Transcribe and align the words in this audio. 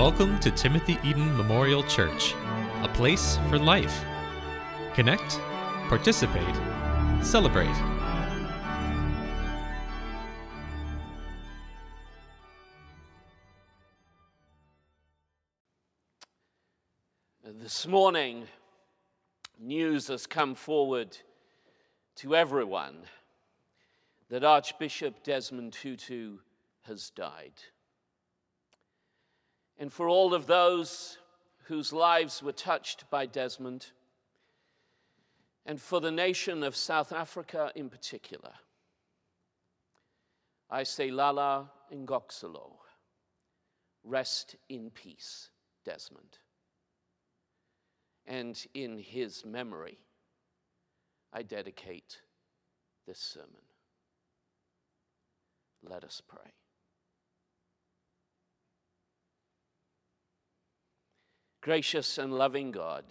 Welcome 0.00 0.40
to 0.40 0.50
Timothy 0.50 0.96
Eaton 1.04 1.36
Memorial 1.36 1.82
Church, 1.82 2.34
a 2.82 2.90
place 2.94 3.38
for 3.50 3.58
life. 3.58 4.02
Connect, 4.94 5.38
participate, 5.90 6.56
celebrate. 7.20 7.68
This 17.44 17.86
morning, 17.86 18.46
news 19.58 20.08
has 20.08 20.26
come 20.26 20.54
forward 20.54 21.14
to 22.16 22.34
everyone 22.34 23.02
that 24.30 24.44
Archbishop 24.44 25.22
Desmond 25.22 25.74
Tutu 25.74 26.38
has 26.86 27.10
died. 27.10 27.52
And 29.80 29.90
for 29.90 30.10
all 30.10 30.34
of 30.34 30.46
those 30.46 31.16
whose 31.64 31.90
lives 31.90 32.42
were 32.42 32.52
touched 32.52 33.08
by 33.08 33.24
Desmond, 33.24 33.86
and 35.64 35.80
for 35.80 36.02
the 36.02 36.10
nation 36.10 36.62
of 36.62 36.76
South 36.76 37.12
Africa 37.12 37.72
in 37.74 37.88
particular, 37.88 38.52
I 40.68 40.82
say 40.82 41.10
Lala 41.10 41.70
Ngoxolo, 41.92 42.72
rest 44.04 44.56
in 44.68 44.90
peace, 44.90 45.48
Desmond. 45.86 46.38
And 48.26 48.62
in 48.74 48.98
his 48.98 49.46
memory, 49.46 49.98
I 51.32 51.42
dedicate 51.42 52.20
this 53.06 53.18
sermon. 53.18 53.62
Let 55.82 56.04
us 56.04 56.20
pray. 56.28 56.52
Gracious 61.60 62.16
and 62.16 62.32
loving 62.32 62.70
God, 62.70 63.04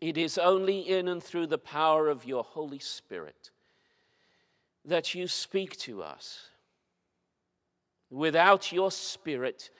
it 0.00 0.18
is 0.18 0.36
only 0.36 0.80
in 0.80 1.08
and 1.08 1.22
through 1.22 1.46
the 1.46 1.58
power 1.58 2.08
of 2.08 2.26
your 2.26 2.44
Holy 2.44 2.78
Spirit 2.78 3.50
that 4.84 5.14
you 5.14 5.26
speak 5.26 5.76
to 5.78 6.02
us. 6.02 6.50
Without 8.10 8.70
your 8.70 8.90
Spirit, 8.90 9.70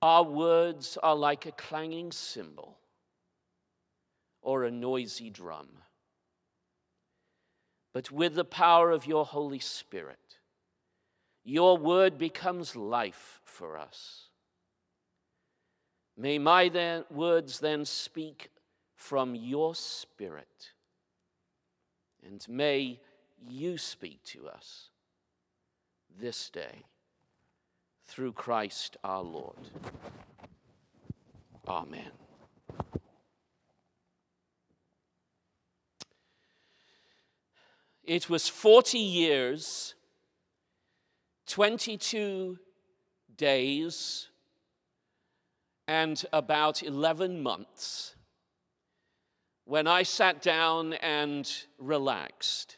our 0.00 0.22
words 0.22 0.96
are 1.02 1.16
like 1.16 1.46
a 1.46 1.52
clanging 1.52 2.12
cymbal 2.12 2.78
or 4.42 4.64
a 4.64 4.70
noisy 4.70 5.30
drum. 5.30 5.68
But 7.92 8.10
with 8.10 8.34
the 8.34 8.44
power 8.44 8.90
of 8.90 9.06
your 9.06 9.24
Holy 9.24 9.58
Spirit, 9.58 10.38
your 11.42 11.76
word 11.76 12.16
becomes 12.16 12.76
life 12.76 13.40
for 13.44 13.76
us. 13.76 14.28
May 16.16 16.38
my 16.38 16.68
then, 16.68 17.04
words 17.10 17.58
then 17.58 17.84
speak 17.84 18.50
from 18.94 19.34
your 19.34 19.74
spirit, 19.74 20.70
and 22.24 22.44
may 22.48 23.00
you 23.46 23.76
speak 23.76 24.22
to 24.24 24.48
us 24.48 24.90
this 26.18 26.48
day 26.50 26.84
through 28.06 28.32
Christ 28.32 28.96
our 29.02 29.22
Lord. 29.22 29.56
Amen. 31.66 32.12
It 38.04 38.28
was 38.28 38.48
40 38.48 38.98
years, 38.98 39.94
22 41.46 42.58
days, 43.36 44.28
and 45.86 46.24
about 46.32 46.82
11 46.82 47.42
months 47.42 48.14
when 49.64 49.86
I 49.86 50.02
sat 50.02 50.42
down 50.42 50.92
and 50.94 51.50
relaxed, 51.78 52.76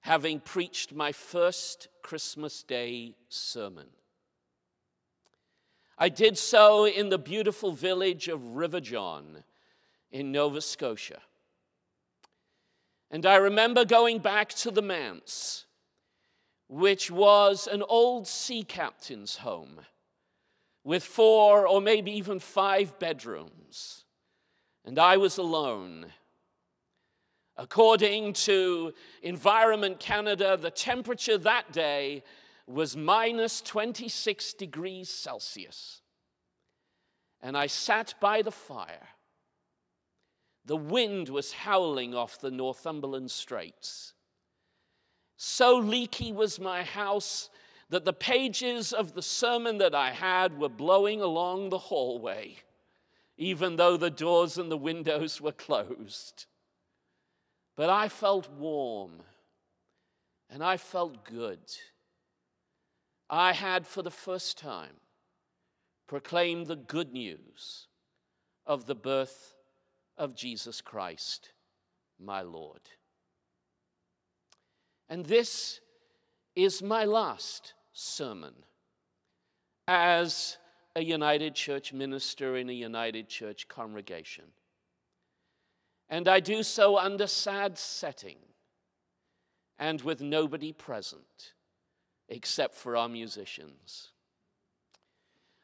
having 0.00 0.40
preached 0.40 0.92
my 0.92 1.12
first 1.12 1.88
Christmas 2.02 2.62
Day 2.62 3.14
sermon. 3.28 3.86
I 5.96 6.08
did 6.08 6.38
so 6.38 6.86
in 6.86 7.08
the 7.10 7.18
beautiful 7.18 7.72
village 7.72 8.28
of 8.28 8.56
River 8.56 8.80
John 8.80 9.44
in 10.10 10.32
Nova 10.32 10.60
Scotia. 10.60 11.20
And 13.10 13.26
I 13.26 13.36
remember 13.36 13.84
going 13.84 14.18
back 14.18 14.50
to 14.50 14.70
the 14.70 14.82
manse, 14.82 15.66
which 16.68 17.10
was 17.10 17.66
an 17.66 17.82
old 17.82 18.26
sea 18.26 18.62
captain's 18.62 19.36
home 19.36 19.80
with 20.84 21.04
four 21.04 21.66
or 21.66 21.80
maybe 21.80 22.12
even 22.12 22.38
five 22.38 22.98
bedrooms. 22.98 24.04
And 24.84 24.98
I 24.98 25.16
was 25.16 25.38
alone. 25.38 26.06
According 27.56 28.32
to 28.34 28.94
Environment 29.22 30.00
Canada, 30.00 30.56
the 30.56 30.70
temperature 30.70 31.36
that 31.38 31.72
day 31.72 32.22
was 32.66 32.96
minus 32.96 33.60
26 33.60 34.54
degrees 34.54 35.10
Celsius. 35.10 36.00
And 37.42 37.56
I 37.56 37.66
sat 37.66 38.14
by 38.20 38.42
the 38.42 38.52
fire 38.52 39.08
the 40.70 40.76
wind 40.76 41.28
was 41.28 41.52
howling 41.52 42.14
off 42.14 42.40
the 42.40 42.50
Northumberland 42.50 43.30
Straits. 43.30 44.14
So 45.36 45.78
leaky 45.78 46.32
was 46.32 46.60
my 46.60 46.82
house 46.82 47.50
that 47.90 48.04
the 48.04 48.12
pages 48.12 48.92
of 48.92 49.14
the 49.14 49.22
sermon 49.22 49.78
that 49.78 49.94
I 49.94 50.12
had 50.12 50.58
were 50.58 50.68
blowing 50.68 51.20
along 51.20 51.68
the 51.68 51.78
hallway, 51.78 52.56
even 53.36 53.76
though 53.76 53.96
the 53.96 54.10
doors 54.10 54.56
and 54.56 54.70
the 54.70 54.76
windows 54.76 55.40
were 55.40 55.52
closed. 55.52 56.46
But 57.76 57.90
I 57.90 58.08
felt 58.08 58.48
warm 58.48 59.22
and 60.48 60.62
I 60.62 60.76
felt 60.76 61.24
good. 61.24 61.58
I 63.28 63.52
had, 63.52 63.86
for 63.86 64.02
the 64.02 64.10
first 64.10 64.56
time, 64.56 64.94
proclaimed 66.06 66.66
the 66.66 66.76
good 66.76 67.12
news 67.12 67.88
of 68.66 68.86
the 68.86 68.94
birth 68.94 69.54
of 70.16 70.36
Jesus 70.36 70.80
Christ, 70.80 71.52
my 72.20 72.42
Lord. 72.42 72.80
And 75.08 75.26
this 75.26 75.80
is 76.54 76.82
my 76.82 77.04
last 77.04 77.74
sermon 77.92 78.54
as 79.86 80.58
a 80.96 81.02
United 81.02 81.54
Church 81.54 81.92
minister 81.92 82.56
in 82.56 82.68
a 82.68 82.72
United 82.72 83.28
Church 83.28 83.68
congregation. 83.68 84.44
And 86.08 86.28
I 86.28 86.40
do 86.40 86.62
so 86.62 86.98
under 86.98 87.26
sad 87.26 87.78
setting 87.78 88.36
and 89.78 90.00
with 90.02 90.20
nobody 90.20 90.72
present 90.72 91.54
except 92.28 92.74
for 92.74 92.96
our 92.96 93.08
musicians. 93.08 94.10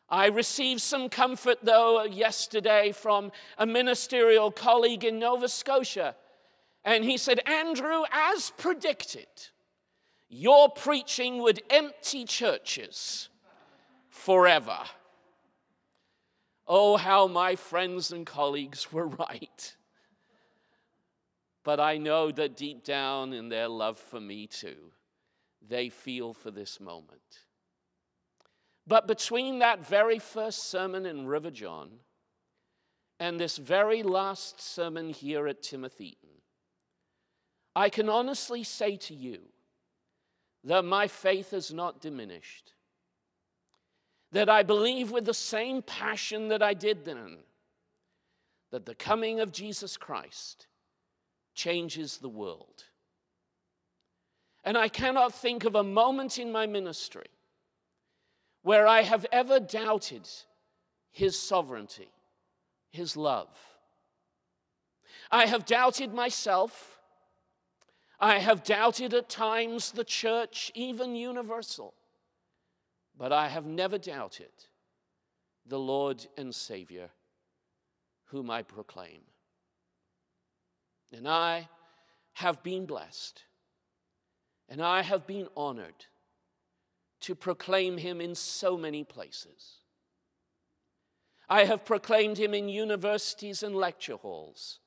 I 0.08 0.26
received 0.26 0.80
some 0.80 1.08
comfort, 1.08 1.58
though, 1.62 2.04
yesterday 2.04 2.92
from 2.92 3.32
a 3.58 3.66
ministerial 3.66 4.52
colleague 4.52 5.04
in 5.04 5.18
Nova 5.18 5.48
Scotia. 5.48 6.14
And 6.84 7.04
he 7.04 7.16
said, 7.16 7.40
Andrew, 7.44 8.02
as 8.12 8.50
predicted, 8.56 9.26
your 10.28 10.70
preaching 10.70 11.38
would 11.42 11.62
empty 11.70 12.24
churches 12.24 13.28
forever. 14.08 14.78
Oh, 16.66 16.96
how 16.96 17.28
my 17.28 17.54
friends 17.54 18.10
and 18.10 18.26
colleagues 18.26 18.92
were 18.92 19.06
right. 19.06 19.76
But 21.62 21.80
I 21.80 21.98
know 21.98 22.30
that 22.32 22.56
deep 22.56 22.84
down 22.84 23.32
in 23.32 23.48
their 23.48 23.68
love 23.68 23.98
for 23.98 24.20
me 24.20 24.46
too, 24.46 24.92
they 25.66 25.88
feel 25.88 26.32
for 26.32 26.50
this 26.50 26.80
moment. 26.80 27.40
But 28.86 29.08
between 29.08 29.58
that 29.60 29.86
very 29.86 30.18
first 30.18 30.70
sermon 30.70 31.06
in 31.06 31.26
River 31.26 31.50
John 31.50 31.90
and 33.18 33.38
this 33.38 33.56
very 33.56 34.02
last 34.02 34.60
sermon 34.60 35.10
here 35.10 35.48
at 35.48 35.62
Timothy 35.62 36.10
Eaton, 36.10 36.42
I 37.74 37.90
can 37.90 38.08
honestly 38.08 38.62
say 38.62 38.96
to 38.96 39.14
you 39.14 39.40
that 40.66 40.84
my 40.84 41.06
faith 41.06 41.52
is 41.52 41.72
not 41.72 42.00
diminished. 42.00 42.72
That 44.32 44.48
I 44.48 44.62
believe 44.62 45.10
with 45.10 45.24
the 45.24 45.34
same 45.34 45.80
passion 45.82 46.48
that 46.48 46.62
I 46.62 46.74
did 46.74 47.04
then 47.04 47.38
that 48.72 48.84
the 48.84 48.94
coming 48.94 49.40
of 49.40 49.52
Jesus 49.52 49.96
Christ 49.96 50.66
changes 51.54 52.18
the 52.18 52.28
world. 52.28 52.84
And 54.64 54.76
I 54.76 54.88
cannot 54.88 55.32
think 55.32 55.64
of 55.64 55.76
a 55.76 55.84
moment 55.84 56.38
in 56.38 56.50
my 56.50 56.66
ministry 56.66 57.28
where 58.62 58.88
I 58.88 59.02
have 59.02 59.24
ever 59.30 59.60
doubted 59.60 60.28
his 61.12 61.38
sovereignty, 61.38 62.10
his 62.90 63.16
love. 63.16 63.48
I 65.30 65.46
have 65.46 65.64
doubted 65.64 66.12
myself. 66.12 66.95
I 68.18 68.38
have 68.38 68.64
doubted 68.64 69.12
at 69.14 69.28
times 69.28 69.92
the 69.92 70.04
church, 70.04 70.72
even 70.74 71.14
universal. 71.14 71.94
But 73.18 73.32
I 73.32 73.48
have 73.48 73.66
never 73.66 73.98
doubted 73.98 74.50
the 75.66 75.78
Lord 75.78 76.26
and 76.36 76.54
Savior 76.54 77.10
whom 78.26 78.50
I 78.50 78.62
proclaim. 78.62 79.20
And 81.12 81.28
I 81.28 81.68
have 82.34 82.62
been 82.62 82.84
blessed, 82.84 83.42
and 84.68 84.82
I 84.82 85.02
have 85.02 85.26
been 85.26 85.48
honored 85.56 86.06
to 87.20 87.34
proclaim 87.34 87.96
him 87.96 88.20
in 88.20 88.34
so 88.34 88.76
many 88.76 89.04
places. 89.04 89.76
I 91.48 91.64
have 91.64 91.84
proclaimed 91.84 92.36
him 92.36 92.52
in 92.52 92.68
universities 92.68 93.62
and 93.62 93.74
lecture 93.74 94.16
halls. 94.16 94.80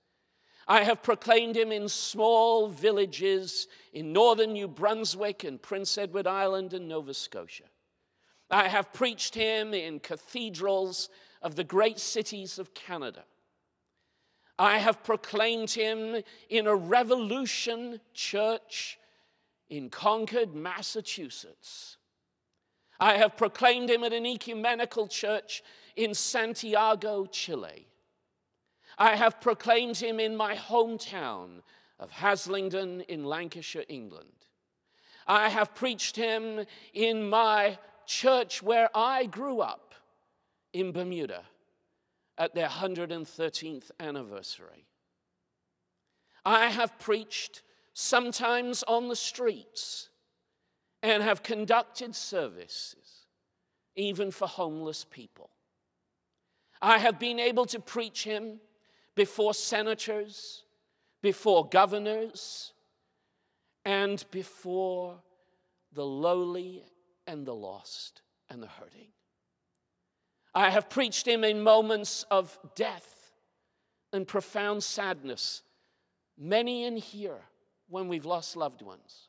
I 0.69 0.83
have 0.83 1.01
proclaimed 1.01 1.57
him 1.57 1.71
in 1.71 1.89
small 1.89 2.67
villages 2.67 3.67
in 3.91 4.13
northern 4.13 4.53
New 4.53 4.67
Brunswick 4.67 5.43
and 5.43 5.59
Prince 5.59 5.97
Edward 5.97 6.27
Island 6.27 6.75
and 6.75 6.87
Nova 6.87 7.15
Scotia. 7.15 7.63
I 8.51 8.67
have 8.67 8.93
preached 8.93 9.33
him 9.33 9.73
in 9.73 9.99
cathedrals 9.99 11.09
of 11.41 11.55
the 11.55 11.63
great 11.63 11.97
cities 11.97 12.59
of 12.59 12.75
Canada. 12.75 13.23
I 14.59 14.77
have 14.77 15.03
proclaimed 15.03 15.71
him 15.71 16.21
in 16.49 16.67
a 16.67 16.75
revolution 16.75 17.99
church 18.13 18.99
in 19.71 19.89
Concord, 19.89 20.53
Massachusetts. 20.53 21.97
I 22.99 23.17
have 23.17 23.37
proclaimed 23.37 23.89
him 23.89 24.03
at 24.03 24.13
an 24.13 24.27
ecumenical 24.27 25.07
church 25.07 25.63
in 25.95 26.13
Santiago, 26.13 27.25
Chile. 27.25 27.88
I 28.99 29.15
have 29.15 29.39
proclaimed 29.39 29.97
him 29.97 30.19
in 30.19 30.35
my 30.35 30.55
hometown 30.55 31.61
of 31.99 32.11
Haslingden 32.11 33.01
in 33.07 33.23
Lancashire, 33.23 33.85
England. 33.87 34.45
I 35.25 35.47
have 35.47 35.73
preached 35.73 36.17
him 36.17 36.65
in 36.93 37.29
my 37.29 37.79
church 38.05 38.61
where 38.61 38.89
I 38.93 39.25
grew 39.25 39.61
up 39.61 39.95
in 40.73 40.91
Bermuda 40.91 41.43
at 42.37 42.53
their 42.53 42.67
113th 42.67 43.91
anniversary. 43.99 44.85
I 46.45 46.67
have 46.67 46.99
preached 46.99 47.61
sometimes 47.93 48.83
on 48.83 49.07
the 49.07 49.15
streets 49.15 50.09
and 51.01 51.23
have 51.23 51.43
conducted 51.43 52.15
services 52.15 53.27
even 53.95 54.31
for 54.31 54.47
homeless 54.47 55.05
people. 55.09 55.49
I 56.81 56.97
have 56.97 57.19
been 57.19 57.39
able 57.39 57.65
to 57.67 57.79
preach 57.79 58.23
him 58.23 58.59
before 59.19 59.53
senators, 59.53 60.63
before 61.21 61.67
governors, 61.67 62.71
and 63.83 64.23
before 64.31 65.17
the 65.91 66.05
lowly 66.05 66.85
and 67.27 67.45
the 67.45 67.53
lost 67.53 68.21
and 68.49 68.63
the 68.63 68.67
hurting. 68.67 69.09
I 70.55 70.69
have 70.69 70.89
preached 70.89 71.27
him 71.27 71.43
in 71.43 71.59
moments 71.59 72.23
of 72.31 72.57
death 72.75 73.33
and 74.13 74.25
profound 74.25 74.83
sadness, 74.83 75.63
many 76.37 76.85
in 76.85 76.95
here 76.95 77.41
when 77.89 78.07
we've 78.07 78.25
lost 78.25 78.55
loved 78.55 78.81
ones. 78.81 79.27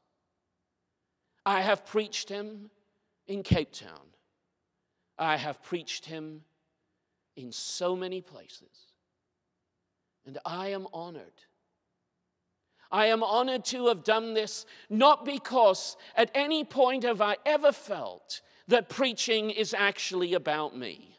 I 1.45 1.63
have 1.63 1.85
preached 1.85 2.29
him 2.29 2.71
in 3.27 3.43
Cape 3.43 3.73
Town. 3.73 4.07
I 5.19 5.37
have 5.37 5.61
preached 5.65 6.05
him 6.05 6.43
in 7.35 7.51
so 7.51 7.97
many 7.97 8.21
places. 8.21 8.90
And 10.26 10.38
I 10.44 10.69
am 10.69 10.87
honored. 10.93 11.25
I 12.90 13.06
am 13.06 13.22
honored 13.22 13.64
to 13.67 13.87
have 13.87 14.05
done 14.05 14.34
this 14.34 14.67
not 14.88 15.25
because 15.25 15.96
at 16.17 16.31
any 16.34 16.64
point 16.64 17.05
have 17.05 17.20
I 17.20 17.37
ever 17.46 17.72
felt 17.72 18.40
that 18.69 18.88
preaching 18.88 19.50
is 19.50 19.75
actually 19.75 20.34
about 20.34 20.76
me. 20.76 21.19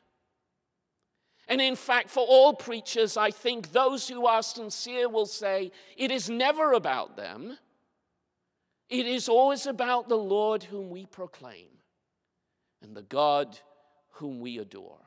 And 1.48 1.60
in 1.60 1.76
fact, 1.76 2.10
for 2.10 2.26
all 2.26 2.54
preachers, 2.54 3.18
I 3.18 3.32
think 3.32 3.72
those 3.72 4.08
who 4.08 4.26
are 4.26 4.44
sincere 4.44 5.10
will 5.10 5.26
say 5.26 5.72
it 5.98 6.12
is 6.12 6.30
never 6.30 6.74
about 6.74 7.18
them. 7.18 7.58
It 8.90 9.06
is 9.06 9.28
always 9.28 9.66
about 9.66 10.08
the 10.08 10.18
Lord 10.18 10.64
whom 10.64 10.90
we 10.90 11.06
proclaim 11.06 11.68
and 12.82 12.96
the 12.96 13.02
God 13.02 13.58
whom 14.12 14.40
we 14.40 14.60
adore. 14.60 15.00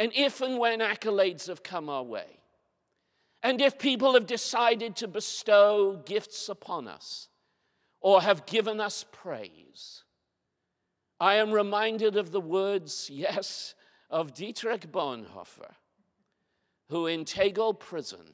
And 0.00 0.12
if 0.14 0.40
and 0.40 0.58
when 0.58 0.78
accolades 0.78 1.48
have 1.48 1.62
come 1.62 1.90
our 1.90 2.02
way, 2.02 2.24
and 3.42 3.60
if 3.60 3.78
people 3.78 4.14
have 4.14 4.24
decided 4.24 4.96
to 4.96 5.06
bestow 5.06 6.00
gifts 6.06 6.48
upon 6.48 6.88
us 6.88 7.28
or 8.00 8.22
have 8.22 8.46
given 8.46 8.80
us 8.80 9.04
praise, 9.12 10.04
I 11.20 11.34
am 11.34 11.52
reminded 11.52 12.16
of 12.16 12.30
the 12.30 12.40
words, 12.40 13.10
yes, 13.12 13.74
of 14.08 14.32
Dietrich 14.32 14.90
Bonhoeffer, 14.90 15.74
who 16.88 17.06
in 17.06 17.26
Tegel 17.26 17.74
prison 17.74 18.32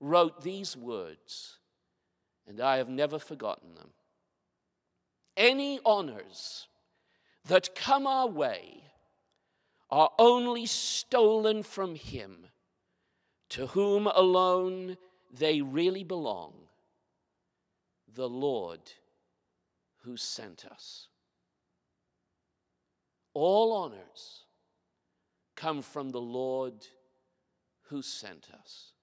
wrote 0.00 0.40
these 0.40 0.78
words, 0.78 1.58
and 2.48 2.58
I 2.58 2.78
have 2.78 2.88
never 2.88 3.18
forgotten 3.18 3.74
them. 3.74 3.90
Any 5.36 5.78
honors 5.84 6.68
that 7.44 7.74
come 7.74 8.06
our 8.06 8.28
way 8.28 8.84
are 9.94 10.10
only 10.18 10.66
stolen 10.66 11.62
from 11.62 11.94
him, 11.94 12.48
to 13.48 13.68
whom 13.68 14.08
alone 14.08 14.96
they 15.32 15.60
really 15.60 16.02
belong, 16.02 16.52
the 18.12 18.28
Lord 18.28 18.80
who 20.02 20.16
sent 20.16 20.64
us. 20.64 21.06
All 23.34 23.72
honors 23.72 24.46
come 25.54 25.80
from 25.80 26.10
the 26.10 26.20
Lord 26.20 26.84
who 27.82 28.02
sent 28.02 28.48
us. 28.52 28.94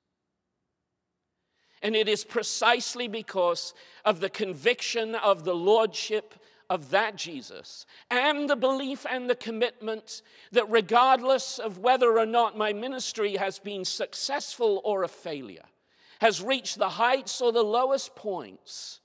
And 1.81 1.95
it 1.95 2.09
is 2.09 2.25
precisely 2.25 3.07
because 3.07 3.73
of 4.03 4.19
the 4.19 4.29
conviction 4.29 5.15
of 5.15 5.45
the 5.45 5.55
Lordship 5.55 6.33
of 6.71 6.89
that 6.91 7.17
Jesus 7.17 7.85
and 8.09 8.49
the 8.49 8.55
belief 8.55 9.05
and 9.07 9.29
the 9.29 9.35
commitment 9.35 10.21
that 10.53 10.71
regardless 10.71 11.59
of 11.59 11.79
whether 11.79 12.17
or 12.17 12.25
not 12.25 12.57
my 12.57 12.71
ministry 12.71 13.35
has 13.35 13.59
been 13.59 13.83
successful 13.83 14.81
or 14.85 15.03
a 15.03 15.09
failure, 15.09 15.65
has 16.21 16.41
reached 16.41 16.77
the 16.77 16.87
heights 16.87 17.41
or 17.41 17.51
the 17.51 17.61
lowest 17.61 18.15
points, 18.15 19.01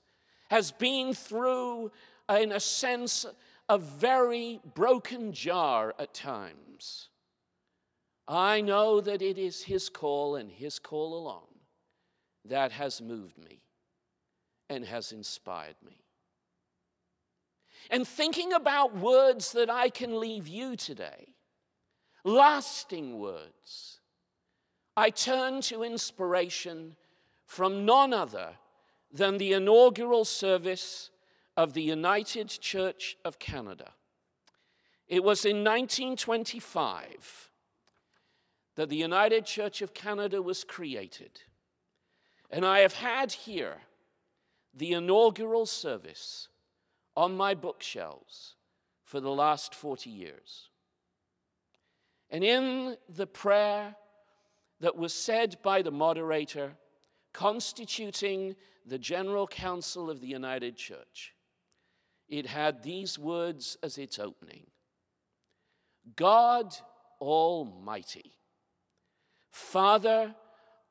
has 0.49 0.71
been 0.71 1.13
through, 1.13 1.91
in 2.29 2.53
a 2.53 2.59
sense, 2.59 3.25
a 3.67 3.77
very 3.77 4.61
broken 4.73 5.33
jar 5.33 5.93
at 5.99 6.13
times. 6.13 7.09
I 8.29 8.61
know 8.61 9.01
that 9.01 9.21
it 9.21 9.37
is 9.37 9.61
His 9.61 9.89
call 9.89 10.37
and 10.37 10.49
His 10.49 10.79
call 10.79 11.19
alone 11.19 11.59
that 12.45 12.71
has 12.71 13.01
moved 13.01 13.37
me 13.37 13.59
and 14.69 14.85
has 14.85 15.11
inspired 15.11 15.75
me 15.85 16.06
and 17.89 18.07
thinking 18.07 18.53
about 18.53 18.95
words 18.95 19.51
that 19.53 19.69
I 19.69 19.89
can 19.89 20.19
leave 20.19 20.47
you 20.47 20.75
today, 20.75 21.35
lasting 22.23 23.19
words, 23.19 23.99
I 24.95 25.09
turn 25.09 25.61
to 25.61 25.83
inspiration 25.83 26.95
from 27.45 27.85
none 27.85 28.13
other 28.13 28.49
than 29.11 29.37
the 29.37 29.53
inaugural 29.53 30.25
service 30.25 31.11
of 31.55 31.73
the 31.73 31.81
United 31.81 32.49
Church 32.49 33.17
of 33.23 33.39
Canada. 33.39 33.91
It 35.07 35.23
was 35.23 35.45
in 35.45 35.63
1925 35.63 37.49
that 38.75 38.89
the 38.89 38.97
United 38.97 39.45
Church 39.45 39.81
of 39.81 39.93
Canada 39.93 40.41
was 40.41 40.63
created. 40.63 41.41
And 42.49 42.65
I 42.65 42.79
have 42.79 42.93
had 42.93 43.31
here 43.31 43.77
the 44.73 44.93
inaugural 44.93 45.65
service 45.65 46.49
on 47.17 47.35
my 47.35 47.55
bookshelves 47.55 48.53
for 49.03 49.19
the 49.19 49.31
last 49.31 49.73
40 49.73 50.11
years. 50.11 50.69
And 52.29 52.43
in 52.43 52.95
the 53.09 53.25
prayer 53.25 53.95
that 54.81 54.95
was 54.95 55.13
said 55.13 55.57
by 55.63 55.81
the 55.81 55.91
moderator 55.91 56.73
constituting 57.33 58.55
the 58.85 58.99
General 58.99 59.47
Council 59.47 60.11
of 60.11 60.21
the 60.21 60.27
United 60.27 60.77
Church, 60.77 61.33
it 62.29 62.45
had 62.45 62.83
these 62.83 63.17
words 63.17 63.77
as 63.81 63.97
its 63.97 64.19
opening 64.19 64.67
God 66.15 66.75
Almighty, 67.19 68.33
Father 69.49 70.35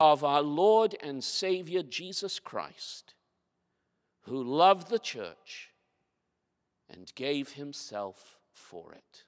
of 0.00 0.24
our 0.24 0.42
Lord 0.42 0.96
and 1.00 1.22
Savior 1.22 1.82
Jesus 1.84 2.40
Christ, 2.40 3.14
who 4.22 4.42
loved 4.42 4.90
the 4.90 4.98
church 4.98 5.70
and 6.90 7.12
gave 7.14 7.52
himself 7.52 8.38
for 8.52 8.92
it. 8.92 9.24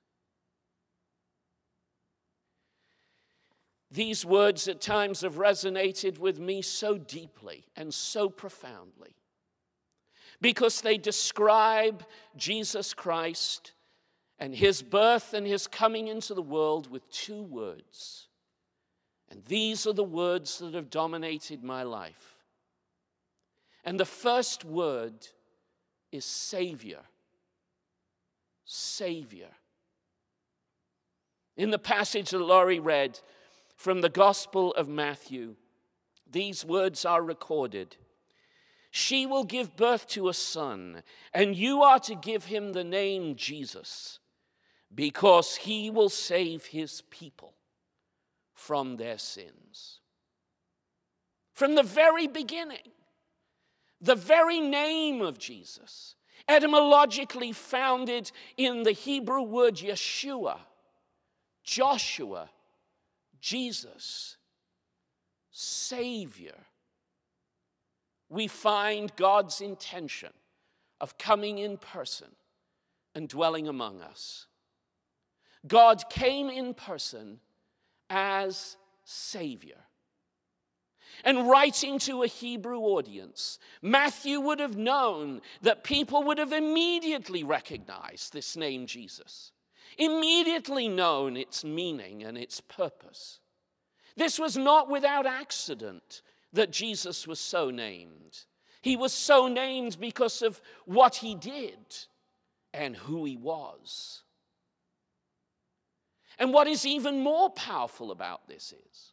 These 3.90 4.24
words 4.24 4.68
at 4.68 4.80
times 4.80 5.22
have 5.22 5.36
resonated 5.36 6.18
with 6.18 6.38
me 6.38 6.60
so 6.60 6.98
deeply 6.98 7.64
and 7.74 7.92
so 7.92 8.28
profoundly 8.28 9.16
because 10.40 10.82
they 10.82 10.98
describe 10.98 12.04
Jesus 12.36 12.92
Christ 12.92 13.72
and 14.38 14.54
his 14.54 14.82
birth 14.82 15.34
and 15.34 15.46
his 15.46 15.66
coming 15.66 16.08
into 16.08 16.34
the 16.34 16.42
world 16.42 16.90
with 16.90 17.10
two 17.10 17.42
words. 17.42 18.28
And 19.30 19.44
these 19.46 19.86
are 19.86 19.92
the 19.92 20.04
words 20.04 20.58
that 20.58 20.74
have 20.74 20.90
dominated 20.90 21.64
my 21.64 21.82
life. 21.82 22.36
And 23.84 23.98
the 23.98 24.04
first 24.04 24.64
word 24.64 25.26
is 26.12 26.24
Savior. 26.24 27.00
Savior. 28.70 29.48
In 31.56 31.70
the 31.70 31.78
passage 31.78 32.30
that 32.30 32.38
Laurie 32.38 32.78
read 32.78 33.18
from 33.76 34.02
the 34.02 34.10
Gospel 34.10 34.75
of 34.75 34.88
Matthew, 34.88 35.56
these 36.30 36.66
words 36.66 37.06
are 37.06 37.22
recorded. 37.22 37.96
She 38.90 39.25
will 39.25 39.44
give 39.44 39.75
birth 39.75 40.06
to 40.08 40.28
a 40.28 40.34
son, 40.34 41.02
and 41.32 41.56
you 41.56 41.82
are 41.82 41.98
to 42.00 42.14
give 42.14 42.44
him 42.44 42.72
the 42.72 42.84
name 42.84 43.37
Jesus, 43.37 44.18
because 44.94 45.56
he 45.56 45.88
will 45.88 46.10
save 46.10 46.66
his 46.66 47.00
people 47.10 47.54
from 48.52 48.98
their 48.98 49.16
sins. 49.16 50.00
From 51.54 51.75
the 51.75 51.82
very 51.82 52.26
beginning, 52.26 52.92
the 54.00 54.14
very 54.14 54.60
name 54.60 55.22
of 55.22 55.38
Jesus, 55.38 56.16
etymologically 56.49 57.52
founded 57.52 58.31
in 58.57 58.83
the 58.83 58.93
Hebrew 58.93 59.43
word 59.43 59.76
Yeshua, 59.76 60.59
Joshua, 61.62 62.49
Jesus, 63.40 64.37
Savior, 65.50 66.57
we 68.28 68.47
find 68.47 69.14
God's 69.17 69.61
intention 69.61 70.33
of 71.00 71.19
coming 71.19 71.59
in 71.59 71.76
person 71.76 72.28
and 73.14 73.28
dwelling 73.28 73.69
among 73.69 74.00
us. 74.00 74.47
God 75.67 76.09
came 76.11 76.49
in 76.49 76.75
person 76.75 77.40
as 78.11 78.76
Savior. 79.05 79.88
And 81.25 81.48
writing 81.48 81.98
to 82.00 82.22
a 82.22 82.28
Hebrew 82.28 82.78
audience, 82.80 83.58
Matthew 83.82 84.40
would 84.40 84.60
have 84.60 84.76
known 84.76 85.40
that 85.62 85.84
people 85.84 86.22
would 86.25 86.38
have 86.38 86.52
immediately 86.52 87.42
recognized 87.42 88.32
this 88.32 88.56
name 88.56 88.87
Jesus, 88.87 89.52
immediately 89.96 90.88
known 90.88 91.37
its 91.37 91.64
meaning 91.64 92.22
and 92.22 92.38
its 92.38 92.60
purpose. 92.60 93.40
This 94.16 94.38
was 94.38 94.56
not 94.56 94.88
without 94.88 95.26
accident 95.26 96.22
that 96.52 96.70
Jesus 96.70 97.26
was 97.26 97.40
so 97.40 97.70
named. 97.70 98.44
He 98.80 98.96
was 98.96 99.12
so 99.12 99.48
named 99.48 99.98
because 100.00 100.42
of 100.42 100.60
what 100.84 101.16
he 101.16 101.34
did 101.34 101.76
and 102.72 102.96
who 102.96 103.25
he 103.25 103.37
was. 103.37 104.22
And 106.38 106.52
what 106.52 106.68
is 106.68 106.87
even 106.87 107.20
more 107.20 107.50
powerful 107.50 108.12
about 108.12 108.46
this 108.48 108.72
is 108.72 109.12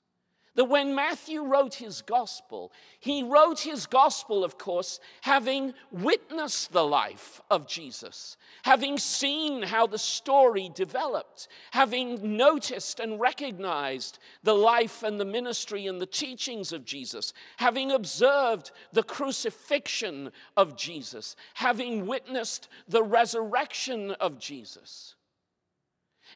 that 0.55 0.65
when 0.65 0.95
Matthew 0.95 1.43
wrote 1.43 1.75
his 1.75 2.01
gospel, 2.01 2.71
he 2.99 3.23
wrote 3.23 3.59
his 3.59 3.85
gospel, 3.85 4.43
of 4.43 4.57
course, 4.57 4.99
having 5.21 5.73
witnessed 5.91 6.71
the 6.71 6.83
life 6.83 7.41
of 7.51 7.67
Jesus, 7.67 8.37
having 8.63 8.97
seen 8.97 9.61
how 9.61 9.85
the 9.85 9.97
story 9.97 10.71
developed, 10.73 11.49
having 11.71 12.37
noticed 12.37 13.01
and 13.01 13.19
recognized 13.19 14.19
the 14.43 14.55
life 14.55 15.03
and 15.03 15.19
the 15.19 15.25
ministry 15.25 15.87
and 15.87 15.99
the 15.99 16.05
teachings 16.05 16.71
of 16.71 16.85
Jesus, 16.85 17.33
having 17.57 17.91
observed 17.91 18.71
the 18.93 19.03
crucifixion 19.03 20.31
of 20.55 20.77
Jesus, 20.77 21.35
having 21.55 22.05
witnessed 22.05 22.69
the 22.87 23.03
resurrection 23.03 24.11
of 24.11 24.39
Jesus. 24.39 25.15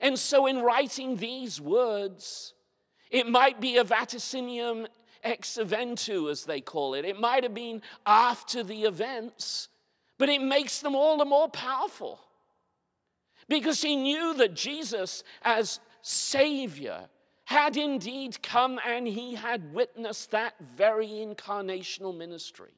And 0.01 0.19
so, 0.19 0.45
in 0.45 0.59
writing 0.59 1.17
these 1.17 1.59
words, 1.59 2.53
it 3.09 3.27
might 3.27 3.59
be 3.59 3.77
a 3.77 3.83
vaticinium 3.83 4.87
ex 5.23 5.57
eventu, 5.59 6.29
as 6.31 6.45
they 6.45 6.61
call 6.61 6.93
it. 6.93 7.05
It 7.05 7.19
might 7.19 7.43
have 7.43 7.53
been 7.53 7.81
after 8.05 8.63
the 8.63 8.83
events, 8.83 9.67
but 10.17 10.29
it 10.29 10.41
makes 10.41 10.79
them 10.79 10.95
all 10.95 11.17
the 11.17 11.25
more 11.25 11.49
powerful. 11.49 12.19
Because 13.47 13.81
he 13.81 13.95
knew 13.95 14.35
that 14.35 14.53
Jesus, 14.53 15.23
as 15.41 15.79
Savior, 16.01 17.09
had 17.45 17.77
indeed 17.77 18.41
come 18.43 18.79
and 18.85 19.07
he 19.07 19.33
had 19.33 19.73
witnessed 19.73 20.31
that 20.31 20.53
very 20.77 21.07
incarnational 21.07 22.15
ministry. 22.15 22.73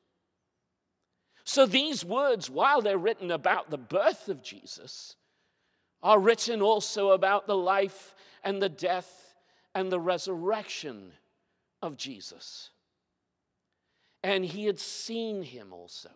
So 1.44 1.66
these 1.66 2.06
words, 2.06 2.50
while 2.50 2.82
they're 2.82 2.98
written 2.98 3.32
about 3.32 3.70
the 3.70 3.78
birth 3.78 4.30
of 4.30 4.42
Jesus, 4.42 5.18
are 6.02 6.20
written 6.20 6.62
also 6.62 7.12
about 7.12 7.48
the 7.48 7.58
life 7.58 8.16
and 8.46 8.62
the 8.62 8.70
death 8.70 9.21
and 9.74 9.92
the 9.92 10.00
resurrection 10.00 11.12
of 11.82 11.98
Jesus. 11.98 12.70
And 14.24 14.46
he 14.46 14.66
had 14.66 14.80
seen 14.80 15.44
him 15.44 15.74
also 15.74 16.12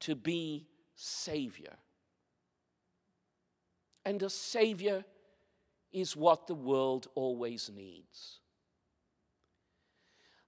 to 0.00 0.14
be 0.14 0.66
Savior. 0.94 1.76
And 4.04 4.22
a 4.22 4.30
Savior 4.30 5.04
is 5.92 6.16
what 6.16 6.46
the 6.46 6.54
world 6.54 7.08
always 7.14 7.70
needs. 7.74 8.40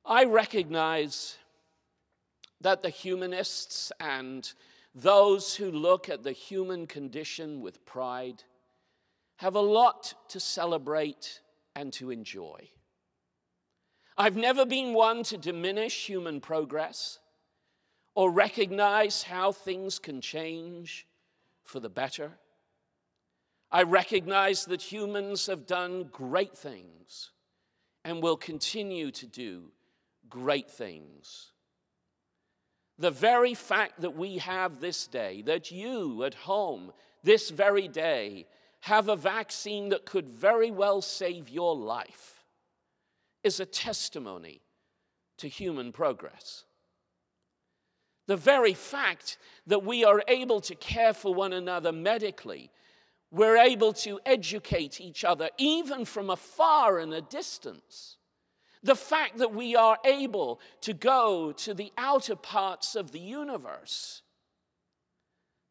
I 0.04 0.24
recognize 0.24 1.36
that 2.60 2.82
the 2.82 2.90
humanists 2.90 3.92
and 4.00 4.50
those 4.94 5.54
who 5.54 5.70
look 5.70 6.08
at 6.08 6.22
the 6.22 6.32
human 6.32 6.86
condition 6.86 7.60
with 7.60 7.84
pride 7.84 8.42
have 9.36 9.54
a 9.54 9.60
lot 9.60 10.14
to 10.28 10.40
celebrate 10.40 11.40
and 11.80 11.94
to 11.94 12.10
enjoy. 12.10 12.68
I've 14.18 14.36
never 14.36 14.66
been 14.66 14.92
one 14.92 15.22
to 15.24 15.38
diminish 15.38 16.04
human 16.04 16.40
progress 16.40 17.18
or 18.14 18.30
recognize 18.30 19.22
how 19.22 19.52
things 19.52 19.98
can 19.98 20.20
change 20.20 21.06
for 21.64 21.80
the 21.80 21.88
better. 21.88 22.32
I 23.72 23.84
recognize 23.84 24.66
that 24.66 24.82
humans 24.82 25.46
have 25.46 25.66
done 25.66 26.10
great 26.12 26.54
things 26.54 27.30
and 28.04 28.22
will 28.22 28.36
continue 28.36 29.10
to 29.12 29.26
do 29.26 29.72
great 30.28 30.70
things. 30.70 31.52
The 32.98 33.10
very 33.10 33.54
fact 33.54 34.02
that 34.02 34.16
we 34.16 34.36
have 34.36 34.80
this 34.80 35.06
day, 35.06 35.40
that 35.42 35.70
you 35.70 36.24
at 36.24 36.34
home 36.34 36.92
this 37.22 37.48
very 37.48 37.88
day 37.88 38.46
have 38.80 39.08
a 39.08 39.16
vaccine 39.16 39.90
that 39.90 40.06
could 40.06 40.28
very 40.28 40.70
well 40.70 41.02
save 41.02 41.48
your 41.48 41.76
life 41.76 42.42
is 43.44 43.60
a 43.60 43.66
testimony 43.66 44.60
to 45.38 45.48
human 45.48 45.92
progress. 45.92 46.64
The 48.26 48.36
very 48.36 48.74
fact 48.74 49.38
that 49.66 49.84
we 49.84 50.04
are 50.04 50.22
able 50.28 50.60
to 50.62 50.74
care 50.74 51.12
for 51.12 51.34
one 51.34 51.52
another 51.52 51.92
medically, 51.92 52.70
we're 53.30 53.56
able 53.56 53.92
to 53.94 54.20
educate 54.24 55.00
each 55.00 55.24
other 55.24 55.50
even 55.58 56.04
from 56.04 56.30
afar 56.30 56.98
and 56.98 57.12
a 57.12 57.20
distance. 57.20 58.16
The 58.82 58.96
fact 58.96 59.38
that 59.38 59.52
we 59.52 59.76
are 59.76 59.98
able 60.04 60.60
to 60.82 60.94
go 60.94 61.52
to 61.52 61.74
the 61.74 61.92
outer 61.98 62.36
parts 62.36 62.94
of 62.94 63.12
the 63.12 63.20
universe 63.20 64.22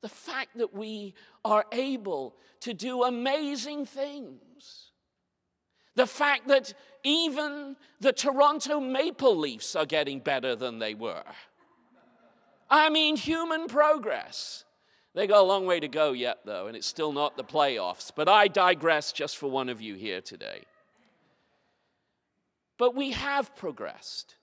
the 0.02 0.10
fact 0.10 0.58
that 0.58 0.74
we 0.74 1.14
are 1.46 1.66
able 1.72 2.36
to 2.62 2.74
do 2.74 3.04
amazing 3.04 3.86
things. 3.86 4.92
The 5.96 6.08
fact 6.08 6.48
that 6.48 6.74
even 7.04 7.76
the 8.00 8.14
Toronto 8.14 8.80
Maple 8.80 9.36
Leafs 9.36 9.76
are 9.76 9.86
getting 9.86 10.20
better 10.20 10.56
than 10.56 10.80
they 10.80 10.94
were. 10.94 11.24
I 12.70 12.90
mean, 12.90 13.16
human 13.16 13.68
progress. 13.68 14.66
They 15.16 15.28
got 15.28 15.40
a 15.40 15.44
long 15.44 15.66
way 15.66 15.80
to 15.80 15.88
go 15.88 16.12
yet, 16.12 16.40
though, 16.46 16.68
and 16.68 16.78
it's 16.78 16.88
still 16.88 17.12
not 17.12 17.36
the 17.36 17.44
playoffs. 17.44 18.12
But 18.16 18.30
I 18.30 18.48
digress 18.48 19.12
just 19.12 19.38
for 19.38 19.50
one 19.50 19.70
of 19.70 19.82
you 19.82 19.96
here 19.96 20.22
today. 20.22 20.62
But 22.78 22.96
we 22.96 23.12
have 23.12 23.56
progressed. 23.56 24.36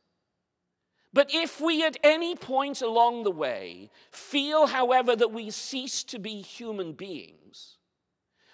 But 1.17 1.33
if 1.33 1.63
we 1.63 1.83
at 1.83 1.97
any 2.05 2.37
point 2.37 2.83
along 2.83 3.23
the 3.23 3.31
way 3.31 3.89
feel, 4.11 4.67
however, 4.67 5.17
that 5.17 5.33
we 5.33 5.49
cease 5.49 6.05
to 6.05 6.19
be 6.19 6.43
human 6.43 6.93
beings, 6.93 7.79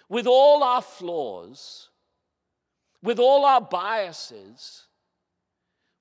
with 0.07 0.25
all 0.25 0.63
our 0.63 0.81
flaws, 0.81 1.89
with 3.01 3.19
all 3.19 3.43
our 3.43 3.59
biases, 3.59 4.83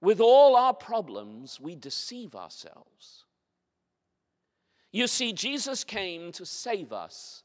with 0.01 0.21
all 0.21 0.55
our 0.55 0.73
problems, 0.73 1.59
we 1.59 1.75
deceive 1.75 2.37
ourselves. 2.37 3.25
You 4.93 5.09
see, 5.09 5.33
Jesus 5.33 5.83
came 5.83 6.31
to 6.31 6.47
save 6.47 6.93
us 6.93 7.43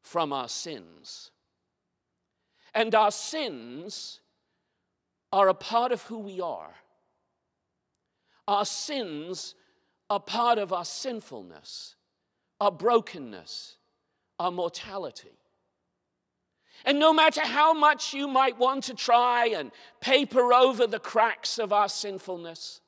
from 0.00 0.32
our 0.32 0.48
sins. 0.48 1.30
And 2.72 2.94
our 2.94 3.10
sins 3.10 4.20
are 5.30 5.48
a 5.48 5.54
part 5.54 5.92
of 5.92 6.00
who 6.04 6.20
we 6.20 6.40
are. 6.40 6.72
Our 8.48 8.64
sins 8.64 9.54
are 10.08 10.20
part 10.20 10.58
of 10.58 10.72
our 10.72 10.84
sinfulness, 10.84 11.96
our 12.60 12.70
brokenness, 12.70 13.76
our 14.38 14.50
mortality. 14.50 15.36
And 16.84 16.98
no 16.98 17.12
matter 17.12 17.40
how 17.40 17.72
much 17.72 18.14
you 18.14 18.28
might 18.28 18.58
want 18.58 18.84
to 18.84 18.94
try 18.94 19.46
and 19.46 19.72
paper 20.00 20.52
over 20.52 20.86
the 20.86 21.00
cracks 21.00 21.58
of 21.58 21.72
our 21.72 21.88
sinfulness, 21.88 22.80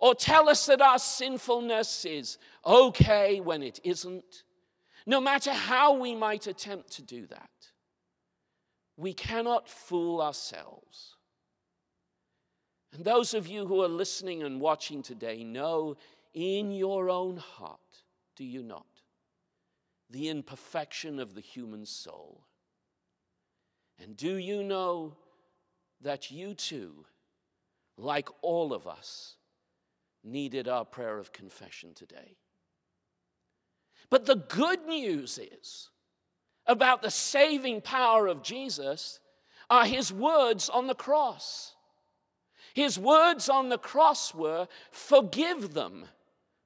or 0.00 0.14
tell 0.14 0.48
us 0.48 0.66
that 0.66 0.80
our 0.80 0.98
sinfulness 0.98 2.04
is 2.04 2.38
okay 2.64 3.40
when 3.40 3.62
it 3.62 3.80
isn't, 3.84 4.44
no 5.06 5.20
matter 5.20 5.52
how 5.52 5.94
we 5.94 6.14
might 6.14 6.46
attempt 6.46 6.92
to 6.92 7.02
do 7.02 7.26
that, 7.26 7.50
we 8.96 9.12
cannot 9.12 9.68
fool 9.68 10.20
ourselves. 10.20 11.16
And 12.92 13.04
those 13.04 13.32
of 13.34 13.46
you 13.46 13.66
who 13.66 13.82
are 13.82 13.88
listening 13.88 14.42
and 14.42 14.60
watching 14.60 15.02
today 15.02 15.44
know 15.44 15.96
in 16.34 16.72
your 16.72 17.08
own 17.08 17.38
heart, 17.38 17.80
do 18.36 18.44
you 18.44 18.62
not, 18.62 18.86
the 20.10 20.28
imperfection 20.28 21.18
of 21.18 21.34
the 21.34 21.40
human 21.40 21.86
soul. 21.86 22.44
And 24.02 24.16
do 24.16 24.36
you 24.36 24.62
know 24.62 25.16
that 26.02 26.30
you 26.30 26.54
too, 26.54 27.06
like 27.96 28.28
all 28.42 28.72
of 28.72 28.86
us, 28.86 29.36
needed 30.24 30.68
our 30.68 30.84
prayer 30.84 31.18
of 31.18 31.32
confession 31.32 31.94
today? 31.94 32.36
But 34.10 34.26
the 34.26 34.36
good 34.36 34.86
news 34.86 35.38
is 35.38 35.88
about 36.66 37.00
the 37.00 37.10
saving 37.10 37.80
power 37.80 38.26
of 38.26 38.42
Jesus 38.42 39.20
are 39.70 39.86
his 39.86 40.12
words 40.12 40.68
on 40.68 40.86
the 40.86 40.94
cross. 40.94 41.74
His 42.74 42.98
words 42.98 43.48
on 43.48 43.68
the 43.68 43.78
cross 43.78 44.34
were, 44.34 44.68
Forgive 44.90 45.74
them, 45.74 46.06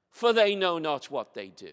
for 0.09 0.33
they 0.33 0.55
know 0.55 0.77
not 0.77 1.11
what 1.11 1.33
they 1.33 1.47
do. 1.47 1.71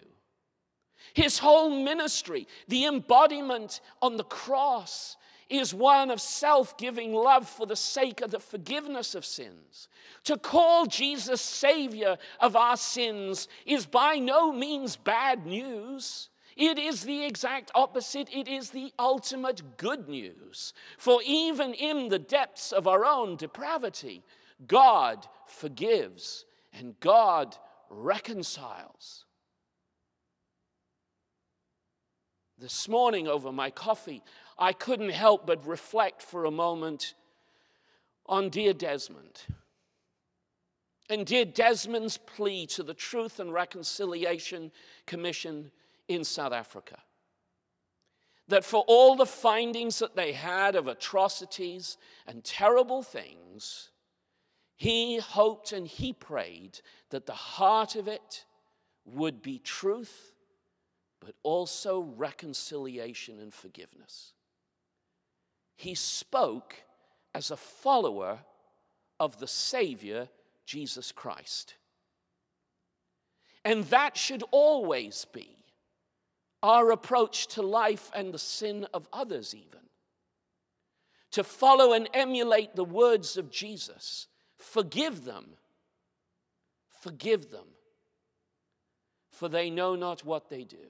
His 1.13 1.39
whole 1.39 1.69
ministry, 1.69 2.47
the 2.67 2.85
embodiment 2.85 3.81
on 4.01 4.17
the 4.17 4.23
cross, 4.23 5.17
is 5.49 5.73
one 5.73 6.09
of 6.09 6.19
self 6.19 6.77
giving 6.77 7.13
love 7.13 7.47
for 7.47 7.65
the 7.67 7.75
sake 7.75 8.21
of 8.21 8.31
the 8.31 8.39
forgiveness 8.39 9.13
of 9.15 9.25
sins. 9.25 9.87
To 10.23 10.37
call 10.37 10.87
Jesus 10.87 11.41
Savior 11.41 12.17
of 12.39 12.55
our 12.55 12.77
sins 12.77 13.47
is 13.65 13.85
by 13.85 14.15
no 14.15 14.51
means 14.51 14.95
bad 14.95 15.45
news. 15.45 16.29
It 16.55 16.79
is 16.79 17.03
the 17.03 17.25
exact 17.25 17.71
opposite. 17.75 18.29
It 18.31 18.47
is 18.47 18.69
the 18.69 18.93
ultimate 18.97 19.77
good 19.77 20.07
news. 20.07 20.73
For 20.97 21.19
even 21.25 21.73
in 21.73 22.07
the 22.07 22.19
depths 22.19 22.71
of 22.71 22.87
our 22.87 23.03
own 23.03 23.35
depravity, 23.35 24.23
God 24.65 25.27
forgives 25.45 26.45
and 26.71 26.97
God 27.01 27.57
reconciles. 27.89 29.25
This 32.57 32.87
morning, 32.87 33.27
over 33.27 33.51
my 33.51 33.69
coffee, 33.69 34.23
I 34.57 34.71
couldn't 34.71 35.09
help 35.09 35.45
but 35.45 35.67
reflect 35.67 36.21
for 36.21 36.45
a 36.45 36.51
moment 36.51 37.15
on 38.27 38.49
dear 38.49 38.71
Desmond. 38.71 39.41
And 41.09 41.25
dear 41.25 41.43
Desmond's 41.43 42.17
plea 42.17 42.65
to 42.67 42.81
the 42.81 42.93
Truth 42.93 43.41
and 43.41 43.53
Reconciliation 43.53 44.71
Commission 45.05 45.69
in 46.07 46.23
South 46.23 46.53
Africa. 46.53 46.97
That 48.47 48.63
for 48.63 48.83
all 48.87 49.15
the 49.15 49.25
findings 49.25 49.99
that 49.99 50.15
they 50.15 50.31
had 50.33 50.75
of 50.75 50.87
atrocities 50.87 51.97
and 52.27 52.43
terrible 52.43 53.01
things, 53.01 53.89
he 54.75 55.17
hoped 55.17 55.71
and 55.71 55.87
he 55.87 56.13
prayed 56.13 56.79
that 57.09 57.25
the 57.25 57.33
heart 57.33 57.95
of 57.95 58.07
it 58.07 58.45
would 59.05 59.41
be 59.41 59.59
truth, 59.59 60.33
but 61.19 61.35
also 61.43 62.01
reconciliation 62.17 63.39
and 63.39 63.53
forgiveness. 63.53 64.33
He 65.75 65.95
spoke 65.95 66.75
as 67.33 67.51
a 67.51 67.57
follower 67.57 68.39
of 69.19 69.39
the 69.39 69.47
Savior, 69.47 70.29
Jesus 70.65 71.11
Christ. 71.11 71.75
And 73.63 73.83
that 73.85 74.15
should 74.15 74.43
always 74.51 75.25
be 75.33 75.64
our 76.65 76.89
approach 76.91 77.45
to 77.47 77.61
life 77.61 78.09
and 78.15 78.33
the 78.33 78.39
sin 78.39 78.87
of 78.91 79.07
others, 79.13 79.53
even. 79.53 79.81
To 81.31 81.43
follow 81.43 81.93
and 81.93 82.09
emulate 82.13 82.75
the 82.75 82.83
words 82.83 83.37
of 83.37 83.51
Jesus 83.51 84.27
Forgive 84.57 85.25
them. 85.25 85.45
Forgive 87.01 87.51
them. 87.51 87.67
For 89.29 89.47
they 89.47 89.69
know 89.69 89.95
not 89.95 90.25
what 90.25 90.49
they 90.49 90.63
do. 90.63 90.87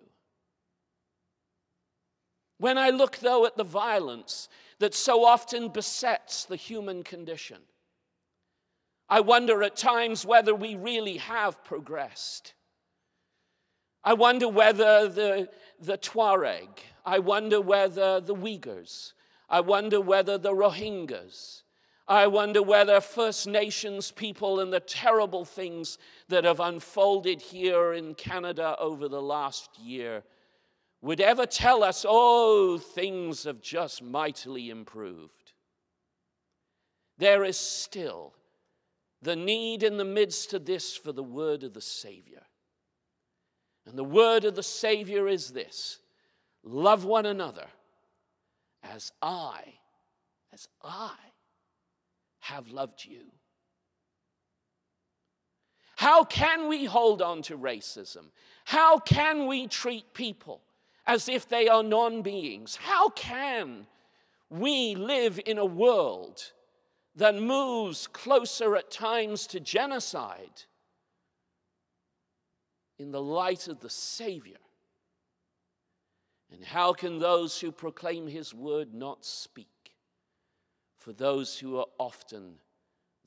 When 2.58 2.78
I 2.78 2.92
look, 2.92 3.18
though, 3.18 3.46
at 3.46 3.58
the 3.58 3.64
violence 3.64 4.48
that 4.80 4.94
so 4.94 5.26
often 5.26 5.70
besets 5.70 6.46
the 6.46 6.56
human 6.56 7.04
condition, 7.04 7.58
I 9.10 9.20
wonder 9.20 9.62
at 9.62 9.76
times 9.76 10.26
whether 10.26 10.56
we 10.56 10.76
really 10.76 11.18
have 11.18 11.64
progressed. 11.64 12.54
I 14.04 14.14
wonder 14.14 14.48
whether 14.48 15.08
the, 15.10 15.50
the 15.80 15.98
Tuareg, 15.98 16.70
I 17.06 17.20
wonder 17.20 17.62
whether 17.62 18.20
the 18.20 18.36
Uyghurs, 18.36 19.14
I 19.50 19.62
wonder 19.62 20.02
whether 20.02 20.38
the 20.38 20.54
Rohingyas, 20.54 21.64
I 22.08 22.28
wonder 22.28 22.62
whether 22.62 23.02
First 23.02 23.48
Nations 23.48 24.12
people 24.12 24.60
and 24.60 24.72
the 24.72 24.80
terrible 24.80 25.44
things 25.44 25.98
that 26.28 26.44
have 26.44 26.60
unfolded 26.60 27.42
here 27.42 27.94
in 27.94 28.14
Canada 28.14 28.76
over 28.80 29.08
the 29.08 29.22
last 29.22 29.80
year 29.80 30.24
would 31.02 31.20
ever 31.20 31.46
tell 31.46 31.84
us, 31.84 32.06
oh, 32.08 32.78
things 32.78 33.44
have 33.44 33.62
just 33.62 34.04
mightily 34.04 34.70
improved. 34.70 35.54
There 37.18 37.44
is 37.44 37.58
still 37.58 38.34
the 39.22 39.36
need 39.36 39.82
in 39.82 39.98
the 39.98 40.06
midst 40.06 40.54
of 40.54 40.66
this 40.66 40.96
for 40.96 41.12
the 41.12 41.24
word 41.24 41.64
of 41.64 41.74
the 41.74 41.82
Savior. 41.82 42.44
And 43.86 43.98
the 43.98 44.04
word 44.04 44.45
of 44.45 44.56
the 44.56 44.63
Savior 44.63 45.28
is 45.28 45.52
this 45.52 46.00
love 46.63 47.06
one 47.06 47.26
another 47.26 47.67
as 48.84 49.12
I, 49.21 49.62
as 50.54 50.67
I 50.84 51.13
have 52.39 52.69
loved 52.69 53.06
you. 53.06 53.24
How 55.95 56.24
can 56.24 56.67
we 56.67 56.86
hold 56.86 57.21
on 57.21 57.41
to 57.43 57.58
racism? 57.58 58.26
How 58.65 59.00
can 59.00 59.48
we 59.48 59.67
treat 59.67 60.13
people 60.13 60.62
as 61.08 61.30
if 61.30 61.48
they 61.48 61.67
are 61.67 61.84
non 61.84 62.21
beings? 62.21 62.76
How 62.76 63.10
can 63.10 63.88
we 64.50 64.95
live 64.95 65.39
in 65.45 65.58
a 65.58 65.65
world 65.65 66.52
that 67.15 67.36
moves 67.36 68.08
closer 68.08 68.76
at 68.76 68.91
times 68.91 69.48
to 69.48 69.60
genocide 69.60 70.63
in 72.97 73.12
the 73.12 73.21
light 73.21 73.67
of 73.67 73.79
the 73.79 73.89
Savior? 73.89 74.58
And 76.51 76.63
how 76.63 76.93
can 76.93 77.19
those 77.19 77.60
who 77.60 77.71
proclaim 77.71 78.27
His 78.27 78.53
word 78.53 78.93
not 78.93 79.25
speak? 79.25 79.67
for 81.05 81.13
those 81.13 81.60
who 81.60 81.77
are 81.77 81.86
often 81.99 82.55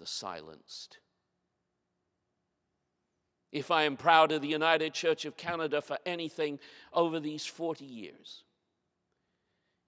the 0.01 0.07
silenced. 0.07 0.99
If 3.53 3.71
I 3.71 3.85
am 3.85 3.97
proud 3.97 4.33
of 4.33 4.43
the 4.43 4.49
United 4.49 4.95
Church 4.95 5.25
of 5.25 5.37
Canada 5.37 5.81
for 5.81 5.97
anything 6.05 6.59
over 6.93 7.21
these 7.21 7.47
40 7.47 7.85
years, 7.85 8.43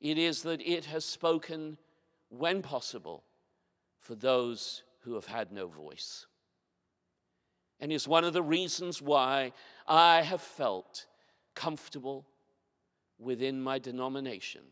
it 0.01 0.19
is 0.19 0.43
that 0.43 0.61
it 0.61 0.85
has 0.85 1.05
spoken, 1.05 1.79
when 2.29 2.63
possible, 2.63 3.25
for 3.99 4.15
those 4.15 4.85
who 5.01 5.15
have 5.15 5.27
had 5.27 5.51
no 5.51 5.67
voice. 5.67 6.27
And 7.81 7.91
is 7.93 8.07
one 8.07 8.25
of 8.25 8.33
the 8.33 8.43
reasons 8.43 9.01
why 9.01 9.53
I 9.89 10.23
have 10.23 10.43
felt 10.43 11.07
comfortable 11.55 12.27
within 13.19 13.63
my 13.63 13.79
denomination, 13.79 14.63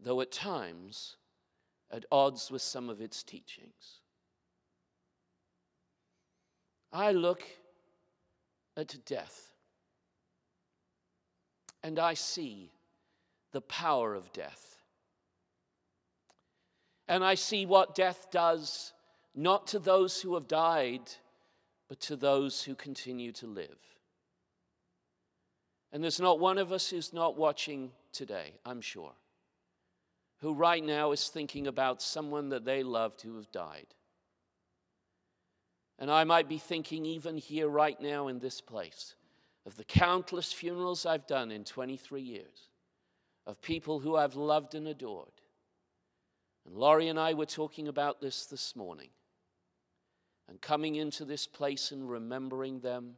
though 0.00 0.20
at 0.20 0.32
times 0.32 1.16
at 1.90 2.04
odds 2.10 2.50
with 2.50 2.62
some 2.62 2.88
of 2.88 3.00
its 3.00 3.22
teachings. 3.22 4.00
I 6.92 7.12
look 7.12 7.42
at 8.76 8.96
death 9.04 9.52
and 11.82 11.98
I 11.98 12.14
see 12.14 12.70
the 13.52 13.60
power 13.60 14.14
of 14.14 14.32
death. 14.32 14.76
And 17.08 17.24
I 17.24 17.34
see 17.34 17.66
what 17.66 17.94
death 17.94 18.28
does, 18.30 18.92
not 19.34 19.66
to 19.68 19.78
those 19.78 20.20
who 20.20 20.34
have 20.34 20.48
died, 20.48 21.02
but 21.92 22.00
to 22.00 22.16
those 22.16 22.62
who 22.62 22.74
continue 22.74 23.32
to 23.32 23.46
live. 23.46 23.76
And 25.92 26.02
there's 26.02 26.18
not 26.18 26.40
one 26.40 26.56
of 26.56 26.72
us 26.72 26.88
who's 26.88 27.12
not 27.12 27.36
watching 27.36 27.90
today, 28.14 28.54
I'm 28.64 28.80
sure 28.80 29.12
who 30.40 30.54
right 30.54 30.82
now 30.82 31.12
is 31.12 31.28
thinking 31.28 31.66
about 31.66 32.00
someone 32.00 32.48
that 32.48 32.64
they 32.64 32.82
loved 32.82 33.20
who 33.20 33.36
have 33.36 33.52
died. 33.52 33.88
And 35.98 36.10
I 36.10 36.24
might 36.24 36.48
be 36.48 36.56
thinking, 36.56 37.04
even 37.04 37.36
here 37.36 37.68
right 37.68 38.00
now 38.00 38.28
in 38.28 38.38
this 38.38 38.62
place, 38.62 39.14
of 39.66 39.76
the 39.76 39.84
countless 39.84 40.50
funerals 40.50 41.04
I've 41.04 41.26
done 41.26 41.50
in 41.50 41.62
23 41.62 42.22
years 42.22 42.70
of 43.46 43.60
people 43.60 43.98
who 43.98 44.16
I've 44.16 44.34
loved 44.34 44.74
and 44.74 44.88
adored. 44.88 45.42
And 46.64 46.74
Laurie 46.74 47.08
and 47.08 47.20
I 47.20 47.34
were 47.34 47.44
talking 47.44 47.86
about 47.86 48.22
this 48.22 48.46
this 48.46 48.74
morning 48.74 49.10
and 50.52 50.60
coming 50.60 50.96
into 50.96 51.24
this 51.24 51.46
place 51.46 51.92
and 51.92 52.10
remembering 52.10 52.80
them 52.80 53.14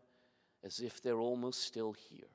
as 0.62 0.78
if 0.78 1.02
they're 1.02 1.18
almost 1.18 1.64
still 1.64 1.92
here. 1.92 2.28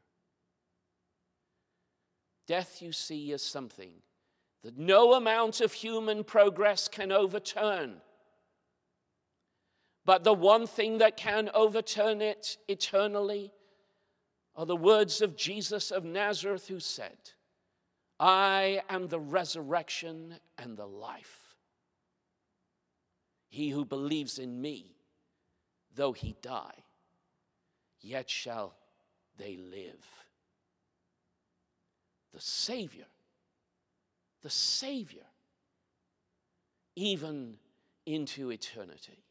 Death, 2.48 2.82
you 2.82 2.92
see, 2.92 3.32
is 3.32 3.42
something 3.42 3.94
that 4.62 4.78
no 4.78 5.14
amount 5.14 5.62
of 5.62 5.72
human 5.72 6.26
progress 6.26 6.90
can 6.90 7.14
overturn. 7.14 8.02
But 10.04 10.26
the 10.26 10.34
one 10.34 10.68
thing 10.68 10.98
that 10.98 11.16
can 11.16 11.50
overturn 11.54 12.22
it 12.22 12.58
eternally 12.68 13.54
are 14.58 14.66
the 14.66 14.76
words 14.76 15.22
of 15.22 15.38
Jesus 15.38 15.92
of 15.92 16.04
Nazareth, 16.04 16.68
who 16.68 16.82
said, 16.82 17.18
I 18.20 18.82
am 18.90 19.08
the 19.08 19.22
resurrection 19.22 20.36
and 20.58 20.76
the 20.76 20.88
life. 20.88 21.39
He 23.50 23.70
who 23.70 23.84
believes 23.84 24.38
in 24.40 24.62
me, 24.62 24.96
though 25.96 26.14
he 26.14 26.36
die, 26.42 26.84
yet 28.00 28.30
shall 28.30 28.76
they 29.38 29.58
live. 29.58 30.06
The 32.34 32.42
Savior, 32.42 33.08
the 34.44 34.50
Savior, 34.52 35.26
even 36.96 37.58
into 38.06 38.52
eternity. 38.52 39.24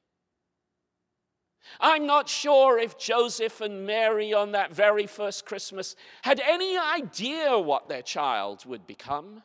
I'm 1.81 2.07
not 2.07 2.29
sure 2.29 2.79
if 2.79 2.99
Joseph 2.99 3.61
and 3.61 3.87
Mary 3.87 4.33
on 4.33 4.53
that 4.53 4.73
very 4.73 5.07
first 5.07 5.47
Christmas 5.47 5.95
had 6.23 6.41
any 6.41 6.79
idea 6.79 7.59
what 7.59 7.89
their 7.89 8.03
child 8.03 8.65
would 8.67 8.87
become. 8.87 9.43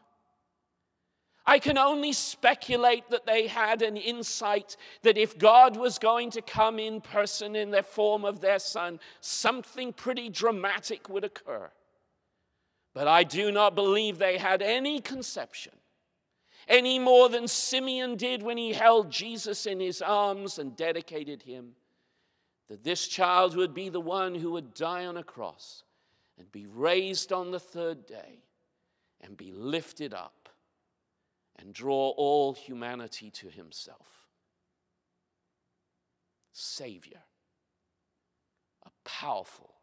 I 1.45 1.59
can 1.59 1.77
only 1.77 2.13
speculate 2.13 3.09
that 3.09 3.25
they 3.25 3.47
had 3.47 3.81
an 3.81 3.97
insight 3.97 4.77
that 5.01 5.17
if 5.17 5.37
God 5.37 5.75
was 5.75 5.99
going 5.99 6.31
to 6.31 6.41
come 6.41 6.79
in 6.79 7.01
person 7.01 7.55
in 7.55 7.69
the 7.71 7.83
form 7.83 8.23
of 8.23 8.39
their 8.39 8.59
son, 8.59 8.99
something 9.19 9.91
pretty 9.91 10.29
dramatic 10.29 11.09
would 11.09 11.25
occur. 11.25 11.69
But 12.93 13.07
I 13.07 13.23
do 13.23 13.51
not 13.51 13.75
believe 13.75 14.17
they 14.17 14.37
had 14.37 14.61
any 14.61 15.01
conception, 15.01 15.73
any 16.67 16.97
more 16.97 17.27
than 17.27 17.49
Simeon 17.49 18.15
did 18.15 18.41
when 18.41 18.57
he 18.57 18.71
held 18.71 19.11
Jesus 19.11 19.65
in 19.65 19.81
his 19.81 20.01
arms 20.01 20.59
and 20.59 20.77
dedicated 20.77 21.43
him 21.43 21.73
that 22.69 22.85
this 22.85 23.07
child 23.07 23.57
would 23.57 23.73
be 23.73 23.89
the 23.89 23.99
one 23.99 24.33
who 24.33 24.53
would 24.53 24.73
die 24.73 25.05
on 25.05 25.17
a 25.17 25.23
cross 25.23 25.83
and 26.39 26.49
be 26.53 26.67
raised 26.67 27.33
on 27.33 27.51
the 27.51 27.59
third 27.59 28.05
day 28.05 28.39
and 29.19 29.35
be 29.35 29.51
lifted 29.51 30.13
up 30.13 30.42
and 31.63 31.73
draw 31.73 32.09
all 32.17 32.53
humanity 32.53 33.29
to 33.31 33.47
himself. 33.47 34.27
Savior, 36.51 37.21
a 38.85 38.89
powerful 39.05 39.73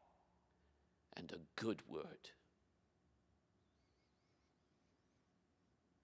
and 1.17 1.33
a 1.33 1.61
good 1.61 1.81
word. 1.89 2.05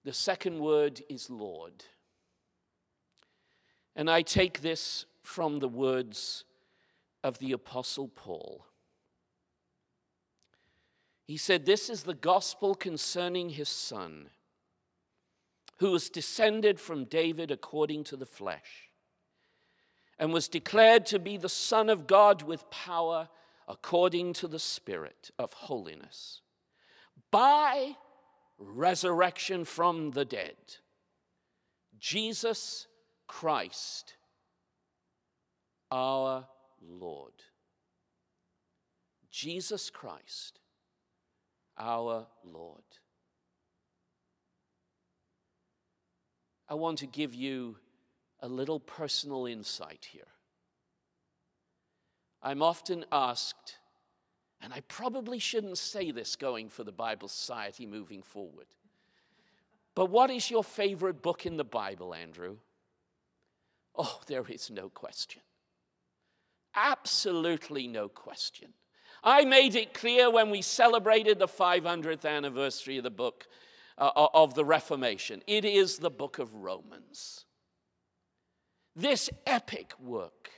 The 0.03 0.13
second 0.13 0.59
word 0.59 1.03
is 1.09 1.29
Lord. 1.29 1.85
And 3.95 4.09
I 4.09 4.23
take 4.23 4.61
this 4.61 5.05
from 5.21 5.59
the 5.59 5.67
words 5.67 6.43
of 7.23 7.37
the 7.37 7.51
Apostle 7.51 8.07
Paul. 8.07 8.65
He 11.27 11.37
said, 11.37 11.65
This 11.65 11.89
is 11.89 12.03
the 12.03 12.13
gospel 12.15 12.73
concerning 12.73 13.49
his 13.49 13.69
son, 13.69 14.29
who 15.77 15.91
was 15.91 16.09
descended 16.09 16.79
from 16.79 17.05
David 17.05 17.51
according 17.51 18.03
to 18.05 18.15
the 18.15 18.25
flesh, 18.25 18.89
and 20.19 20.33
was 20.33 20.47
declared 20.47 21.05
to 21.07 21.19
be 21.19 21.37
the 21.37 21.49
Son 21.49 21.89
of 21.89 22.07
God 22.07 22.41
with 22.41 22.69
power 22.69 23.29
according 23.67 24.33
to 24.33 24.47
the 24.47 24.59
Spirit 24.59 25.31
of 25.37 25.53
holiness, 25.53 26.41
by 27.31 27.95
resurrection 28.57 29.65
from 29.65 30.11
the 30.11 30.25
dead. 30.25 30.55
Jesus 31.99 32.87
Christ, 33.27 34.15
our 35.91 36.47
Lord. 36.81 37.33
Jesus 39.29 39.89
Christ, 39.89 40.59
our 41.77 42.25
Lord. 42.43 42.81
I 46.69 46.75
want 46.75 46.99
to 46.99 47.07
give 47.07 47.33
you 47.33 47.77
a 48.41 48.47
little 48.47 48.79
personal 48.79 49.45
insight 49.45 50.07
here. 50.11 50.27
I'm 52.41 52.61
often 52.61 53.05
asked, 53.11 53.77
and 54.61 54.73
I 54.73 54.81
probably 54.81 55.39
shouldn't 55.39 55.77
say 55.77 56.11
this 56.11 56.35
going 56.35 56.69
for 56.69 56.83
the 56.83 56.91
Bible 56.91 57.27
Society 57.27 57.85
moving 57.85 58.21
forward, 58.21 58.67
but 59.95 60.11
what 60.11 60.29
is 60.29 60.51
your 60.51 60.63
favorite 60.63 61.21
book 61.21 61.45
in 61.45 61.57
the 61.57 61.63
Bible, 61.63 62.13
Andrew? 62.13 62.57
Oh, 63.95 64.19
there 64.27 64.45
is 64.47 64.69
no 64.69 64.89
question. 64.89 65.41
Absolutely 66.75 67.87
no 67.87 68.07
question. 68.07 68.73
I 69.23 69.43
made 69.45 69.75
it 69.75 69.95
clear 69.95 70.29
when 70.29 70.51
we 70.51 70.61
celebrated 70.61 71.39
the 71.39 71.47
500th 71.47 72.23
anniversary 72.23 72.97
of 72.97 73.03
the 73.03 73.09
book 73.09 73.47
uh, 73.97 74.27
of 74.33 74.53
the 74.53 74.65
Reformation. 74.65 75.41
It 75.47 75.65
is 75.65 75.97
the 75.97 76.09
book 76.09 76.39
of 76.39 76.53
Romans. 76.53 77.45
This 78.95 79.29
epic 79.45 79.93
work, 79.99 80.49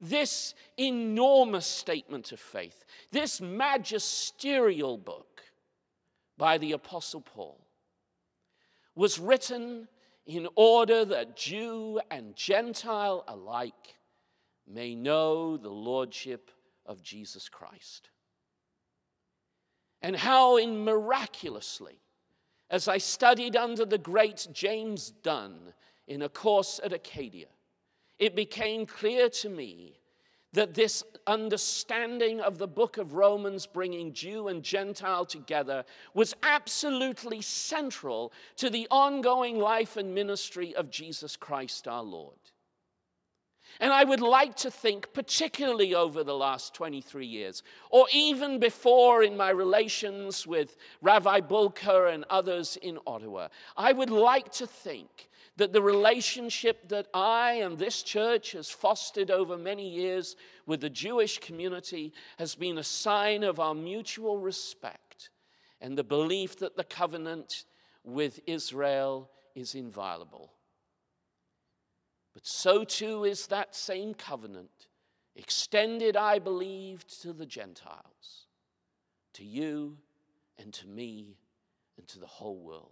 this 0.00 0.54
enormous 0.78 1.66
statement 1.66 2.32
of 2.32 2.40
faith, 2.40 2.84
this 3.10 3.40
magisterial 3.40 4.98
book 4.98 5.42
by 6.36 6.58
the 6.58 6.72
Apostle 6.72 7.20
Paul 7.20 7.60
was 8.94 9.18
written 9.18 9.88
in 10.26 10.48
order 10.54 11.04
that 11.04 11.36
Jew 11.36 12.00
and 12.10 12.34
Gentile 12.34 13.24
alike 13.28 13.94
may 14.66 14.94
know 14.94 15.56
the 15.56 15.70
lordship 15.70 16.50
of 16.86 17.02
Jesus 17.02 17.48
Christ. 17.48 18.10
And 20.00 20.16
how, 20.16 20.56
in 20.56 20.84
miraculously, 20.84 21.98
as 22.70 22.88
I 22.88 22.98
studied 22.98 23.56
under 23.56 23.84
the 23.84 23.98
great 23.98 24.48
James 24.52 25.10
Dunn 25.22 25.72
in 26.06 26.22
a 26.22 26.28
course 26.28 26.80
at 26.82 26.92
Acadia, 26.92 27.46
it 28.18 28.36
became 28.36 28.86
clear 28.86 29.28
to 29.28 29.48
me 29.48 29.98
that 30.52 30.74
this 30.74 31.02
understanding 31.26 32.40
of 32.40 32.58
the 32.58 32.68
book 32.68 32.96
of 32.96 33.14
Romans, 33.14 33.66
bringing 33.66 34.12
Jew 34.12 34.48
and 34.48 34.62
Gentile 34.62 35.24
together, 35.24 35.84
was 36.14 36.34
absolutely 36.44 37.42
central 37.42 38.32
to 38.56 38.70
the 38.70 38.86
ongoing 38.90 39.58
life 39.58 39.96
and 39.96 40.14
ministry 40.14 40.74
of 40.76 40.90
Jesus 40.90 41.36
Christ 41.36 41.88
our 41.88 42.04
Lord. 42.04 42.38
And 43.80 43.92
I 43.92 44.04
would 44.04 44.20
like 44.20 44.54
to 44.56 44.70
think, 44.70 45.12
particularly 45.12 45.94
over 45.94 46.22
the 46.22 46.34
last 46.34 46.74
23 46.74 47.26
years, 47.26 47.62
or 47.90 48.06
even 48.12 48.58
before 48.58 49.22
in 49.22 49.36
my 49.36 49.50
relations 49.50 50.46
with 50.46 50.76
Rabbi 51.02 51.40
Bulka 51.40 52.12
and 52.12 52.24
others 52.30 52.76
in 52.80 52.98
Ottawa, 53.06 53.48
I 53.76 53.92
would 53.92 54.10
like 54.10 54.52
to 54.52 54.66
think 54.66 55.28
that 55.56 55.72
the 55.72 55.82
relationship 55.82 56.88
that 56.88 57.06
I 57.14 57.52
and 57.54 57.78
this 57.78 58.02
church 58.02 58.52
has 58.52 58.68
fostered 58.70 59.30
over 59.30 59.56
many 59.56 59.88
years 59.88 60.36
with 60.66 60.80
the 60.80 60.90
Jewish 60.90 61.38
community 61.38 62.12
has 62.38 62.54
been 62.54 62.78
a 62.78 62.84
sign 62.84 63.44
of 63.44 63.60
our 63.60 63.74
mutual 63.74 64.38
respect 64.38 65.30
and 65.80 65.96
the 65.96 66.04
belief 66.04 66.58
that 66.58 66.76
the 66.76 66.84
covenant 66.84 67.64
with 68.04 68.40
Israel 68.46 69.30
is 69.54 69.74
inviolable. 69.74 70.50
But 72.34 72.46
so 72.46 72.84
too 72.84 73.24
is 73.24 73.46
that 73.46 73.74
same 73.74 74.12
covenant 74.12 74.88
extended, 75.36 76.16
I 76.16 76.38
believe, 76.38 77.06
to 77.22 77.32
the 77.32 77.46
Gentiles, 77.46 78.46
to 79.34 79.44
you 79.44 79.96
and 80.58 80.72
to 80.74 80.86
me 80.86 81.38
and 81.96 82.06
to 82.08 82.18
the 82.18 82.26
whole 82.26 82.58
world. 82.58 82.90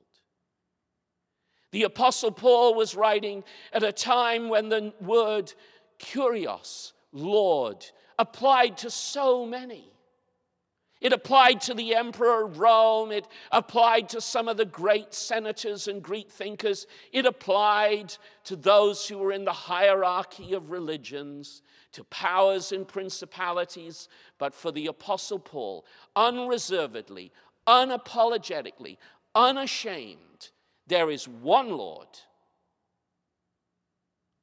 The 1.73 1.85
Apostle 1.85 2.33
Paul 2.33 2.75
was 2.75 2.95
writing 2.95 3.45
at 3.73 3.83
a 3.83 3.93
time 3.93 4.49
when 4.49 4.69
the 4.69 4.93
word 5.01 5.53
kurios, 5.99 6.93
Lord, 7.13 7.85
applied 8.19 8.79
to 8.79 8.91
so 8.91 9.47
many. 9.47 9.92
It 11.03 11.13
applied 11.13 11.61
to 11.63 11.75
the 11.75 11.97
emperor 11.97 12.45
of 12.45 12.61
Rome. 12.61 13.11
It 13.11 13.27
applied 13.51 14.09
to 14.11 14.21
some 14.21 14.47
of 14.47 14.57
the 14.57 14.65
great 14.65 15.13
senators 15.13 15.89
and 15.89 16.01
Greek 16.01 16.31
thinkers. 16.31 16.87
It 17.13 17.27
applied 17.27 18.15
to 18.45 18.55
those 18.55 19.09
who 19.09 19.19
were 19.19 19.33
in 19.33 19.45
the 19.45 19.53
hierarchy 19.53 20.55
of 20.55 20.71
religions, 20.71 21.63
to 21.91 22.05
powers 22.05 22.71
and 22.71 22.87
principalities. 22.87 24.09
But 24.39 24.55
for 24.55 24.71
the 24.71 24.87
Apostle 24.87 25.41
Paul, 25.41 25.85
unreservedly, 26.15 27.33
unapologetically, 27.67 28.97
unashamed, 29.35 30.51
there 30.87 31.11
is 31.11 31.27
one 31.27 31.71
Lord, 31.71 32.09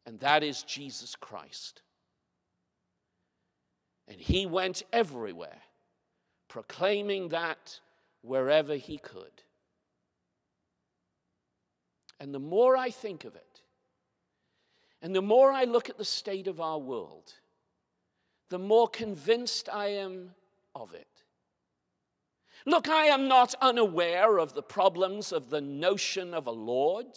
and 0.06 0.20
that 0.20 0.44
is 0.44 0.64
Jesus 0.64 1.16
Christ. 1.16 1.84
And 4.10 4.20
he 4.20 4.46
went 4.46 4.84
everywhere, 4.92 5.62
proclaiming 6.50 7.30
that 7.30 7.80
wherever 8.22 8.76
he 8.76 8.98
could. 8.98 9.44
And 12.20 12.34
the 12.34 12.40
more 12.40 12.76
I 12.76 12.90
think 12.90 13.24
of 13.24 13.36
it, 13.36 13.62
and 15.02 15.16
the 15.16 15.22
more 15.22 15.52
I 15.52 15.64
look 15.64 15.90
at 15.90 15.98
the 15.98 16.04
state 16.04 16.48
of 16.48 16.60
our 16.60 16.78
world, 16.78 17.34
the 18.50 18.60
more 18.60 18.90
convinced 18.90 19.70
I 19.72 19.88
am 19.88 20.32
of 20.76 20.94
it. 20.94 21.08
Look, 22.66 22.90
I 22.90 23.06
am 23.06 23.30
not 23.30 23.56
unaware 23.62 24.38
of 24.38 24.54
the 24.54 24.62
problems 24.62 25.32
of 25.32 25.50
the 25.50 25.62
notion 25.62 26.34
of 26.34 26.48
a 26.48 26.52
Lord. 26.52 27.08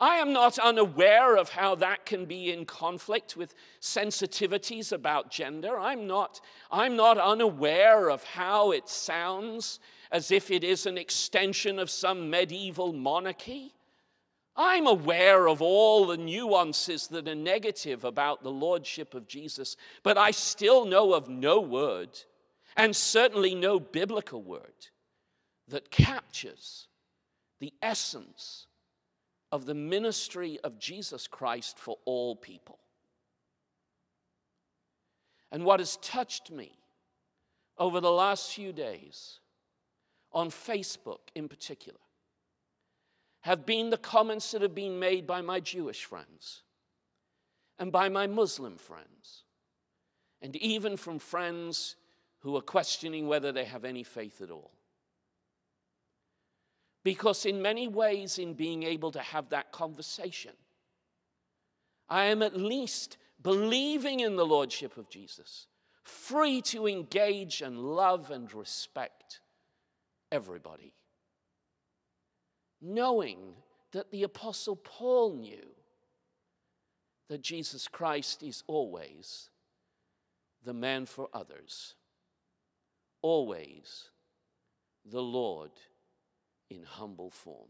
I 0.00 0.16
am 0.16 0.32
not 0.32 0.58
unaware 0.60 1.36
of 1.36 1.48
how 1.50 1.74
that 1.76 2.06
can 2.06 2.24
be 2.24 2.52
in 2.52 2.66
conflict 2.66 3.36
with 3.36 3.54
sensitivities 3.80 4.92
about 4.92 5.30
gender. 5.30 5.78
I'm 5.78 6.06
not, 6.06 6.40
I'm 6.70 6.94
not 6.94 7.18
unaware 7.18 8.08
of 8.08 8.22
how 8.22 8.70
it 8.70 8.88
sounds 8.88 9.80
as 10.12 10.30
if 10.30 10.52
it 10.52 10.62
is 10.62 10.86
an 10.86 10.96
extension 10.96 11.80
of 11.80 11.90
some 11.90 12.30
medieval 12.30 12.92
monarchy. 12.92 13.74
I'm 14.54 14.86
aware 14.86 15.48
of 15.48 15.60
all 15.60 16.06
the 16.06 16.16
nuances 16.16 17.08
that 17.08 17.28
are 17.28 17.34
negative 17.34 18.04
about 18.04 18.44
the 18.44 18.52
Lordship 18.52 19.14
of 19.14 19.26
Jesus, 19.26 19.76
but 20.04 20.16
I 20.16 20.30
still 20.30 20.84
know 20.84 21.12
of 21.12 21.28
no 21.28 21.60
word, 21.60 22.10
and 22.76 22.94
certainly 22.94 23.54
no 23.54 23.80
biblical 23.80 24.42
word, 24.42 24.86
that 25.66 25.90
captures 25.90 26.86
the 27.58 27.72
essence 27.82 28.67
of 29.50 29.66
the 29.66 29.74
ministry 29.74 30.58
of 30.62 30.78
Jesus 30.78 31.26
Christ 31.26 31.78
for 31.78 31.96
all 32.04 32.36
people. 32.36 32.78
And 35.50 35.64
what 35.64 35.80
has 35.80 35.96
touched 35.98 36.50
me 36.50 36.72
over 37.78 38.00
the 38.00 38.12
last 38.12 38.52
few 38.52 38.72
days, 38.72 39.40
on 40.32 40.50
Facebook 40.50 41.20
in 41.34 41.48
particular, 41.48 41.98
have 43.40 43.64
been 43.64 43.88
the 43.88 43.96
comments 43.96 44.50
that 44.50 44.62
have 44.62 44.74
been 44.74 44.98
made 44.98 45.26
by 45.26 45.40
my 45.40 45.60
Jewish 45.60 46.04
friends 46.04 46.62
and 47.78 47.90
by 47.92 48.08
my 48.08 48.26
Muslim 48.26 48.76
friends, 48.76 49.44
and 50.42 50.56
even 50.56 50.96
from 50.96 51.18
friends 51.18 51.96
who 52.40 52.56
are 52.56 52.62
questioning 52.62 53.26
whether 53.26 53.52
they 53.52 53.64
have 53.64 53.84
any 53.84 54.02
faith 54.02 54.42
at 54.42 54.50
all. 54.50 54.72
Because, 57.08 57.46
in 57.46 57.62
many 57.62 57.88
ways, 57.88 58.38
in 58.38 58.52
being 58.52 58.82
able 58.82 59.12
to 59.12 59.20
have 59.20 59.48
that 59.48 59.72
conversation, 59.72 60.52
I 62.08 62.24
am 62.24 62.42
at 62.42 62.54
least 62.54 63.16
believing 63.42 64.20
in 64.20 64.36
the 64.36 64.44
Lordship 64.44 64.96
of 64.96 65.08
Jesus, 65.08 65.68
free 66.02 66.60
to 66.62 66.86
engage 66.86 67.62
and 67.62 67.78
love 67.78 68.30
and 68.30 68.52
respect 68.52 69.40
everybody 70.30 70.92
knowing 72.80 73.38
that 73.92 74.10
the 74.10 74.22
Apostle 74.22 74.76
Paul 74.76 75.34
knew 75.34 75.66
that 77.28 77.42
Jesus 77.42 77.88
Christ 77.88 78.42
is 78.42 78.62
always 78.66 79.50
the 80.64 80.74
man 80.74 81.06
for 81.06 81.28
others, 81.32 81.94
always 83.22 84.10
the 85.04 85.22
Lord 85.22 85.70
in 86.70 86.82
humble 86.82 87.30
form. 87.30 87.68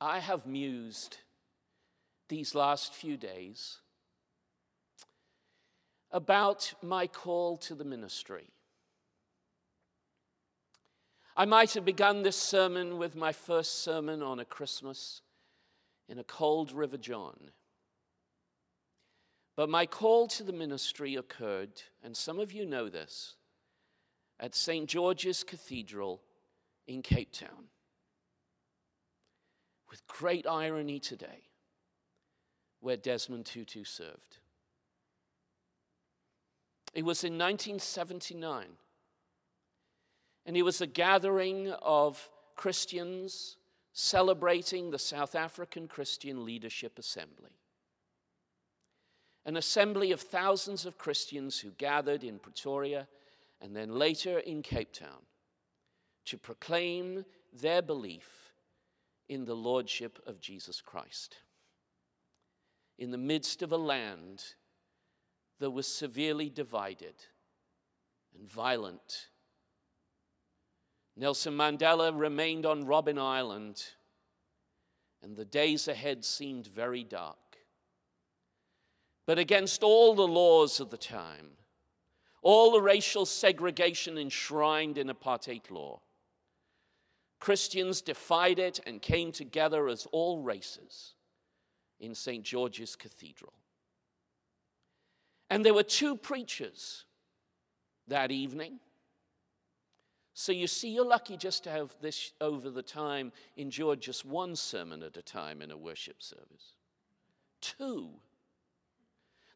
I 0.00 0.18
have 0.18 0.46
mused 0.46 1.18
these 2.28 2.54
last 2.54 2.92
few 2.92 3.16
days 3.16 3.78
about 6.10 6.74
my 6.82 7.06
call 7.06 7.56
to 7.58 7.74
the 7.74 7.84
ministry. 7.84 8.48
I 11.36 11.44
might 11.44 11.72
have 11.74 11.84
begun 11.84 12.22
this 12.22 12.36
sermon 12.36 12.98
with 12.98 13.16
my 13.16 13.32
first 13.32 13.82
sermon 13.82 14.22
on 14.22 14.38
a 14.38 14.44
Christmas 14.44 15.22
in 16.08 16.18
a 16.18 16.24
cold 16.24 16.72
River 16.72 16.98
John. 16.98 17.52
But 19.56 19.68
my 19.68 19.86
call 19.86 20.28
to 20.28 20.42
the 20.42 20.52
ministry 20.52 21.16
occurred, 21.16 21.82
and 22.02 22.16
some 22.16 22.38
of 22.38 22.52
you 22.52 22.64
know 22.64 22.88
this, 22.88 23.34
at 24.40 24.54
St. 24.54 24.88
George's 24.88 25.44
Cathedral 25.44 26.22
in 26.86 27.02
Cape 27.02 27.32
Town. 27.32 27.68
With 29.90 30.06
great 30.06 30.46
irony 30.46 30.98
today, 30.98 31.42
where 32.80 32.96
Desmond 32.96 33.46
Tutu 33.46 33.84
served. 33.84 34.38
It 36.94 37.04
was 37.04 37.24
in 37.24 37.34
1979. 37.34 38.66
And 40.44 40.56
it 40.56 40.62
was 40.62 40.80
a 40.80 40.86
gathering 40.86 41.72
of 41.82 42.28
Christians 42.56 43.56
celebrating 43.92 44.90
the 44.90 44.98
South 44.98 45.34
African 45.34 45.86
Christian 45.86 46.44
Leadership 46.44 46.98
Assembly. 46.98 47.61
An 49.44 49.56
assembly 49.56 50.12
of 50.12 50.20
thousands 50.20 50.86
of 50.86 50.98
Christians 50.98 51.58
who 51.58 51.70
gathered 51.70 52.22
in 52.22 52.38
Pretoria 52.38 53.08
and 53.60 53.74
then 53.74 53.98
later 53.98 54.38
in 54.38 54.62
Cape 54.62 54.92
Town 54.92 55.26
to 56.26 56.38
proclaim 56.38 57.24
their 57.52 57.82
belief 57.82 58.52
in 59.28 59.44
the 59.44 59.56
Lordship 59.56 60.20
of 60.26 60.40
Jesus 60.40 60.80
Christ. 60.80 61.36
In 62.98 63.10
the 63.10 63.18
midst 63.18 63.62
of 63.62 63.72
a 63.72 63.76
land 63.76 64.44
that 65.58 65.70
was 65.70 65.86
severely 65.86 66.48
divided 66.48 67.14
and 68.36 68.48
violent. 68.48 69.28
Nelson 71.16 71.56
Mandela 71.56 72.12
remained 72.18 72.66
on 72.66 72.84
Robben 72.84 73.18
Island, 73.18 73.84
and 75.22 75.36
the 75.36 75.44
days 75.44 75.88
ahead 75.88 76.24
seemed 76.24 76.66
very 76.66 77.04
dark. 77.04 77.36
But 79.32 79.38
against 79.38 79.82
all 79.82 80.14
the 80.14 80.28
laws 80.28 80.78
of 80.78 80.90
the 80.90 80.98
time, 80.98 81.52
all 82.42 82.70
the 82.70 82.82
racial 82.82 83.24
segregation 83.24 84.18
enshrined 84.18 84.98
in 84.98 85.08
apartheid 85.08 85.70
law, 85.70 86.02
Christians 87.40 88.02
defied 88.02 88.58
it 88.58 88.80
and 88.86 89.00
came 89.00 89.32
together 89.32 89.88
as 89.88 90.06
all 90.12 90.42
races 90.42 91.14
in 91.98 92.14
St. 92.14 92.44
George's 92.44 92.94
Cathedral. 92.94 93.54
And 95.48 95.64
there 95.64 95.72
were 95.72 95.82
two 95.82 96.14
preachers 96.14 97.06
that 98.08 98.30
evening. 98.30 98.80
So 100.34 100.52
you 100.52 100.66
see, 100.66 100.90
you're 100.90 101.06
lucky 101.06 101.38
just 101.38 101.64
to 101.64 101.70
have 101.70 101.96
this 102.02 102.34
over 102.42 102.68
the 102.68 102.82
time 102.82 103.32
endured 103.56 104.02
just 104.02 104.26
one 104.26 104.56
sermon 104.56 105.02
at 105.02 105.16
a 105.16 105.22
time 105.22 105.62
in 105.62 105.70
a 105.70 105.76
worship 105.78 106.22
service. 106.22 106.74
Two. 107.62 108.10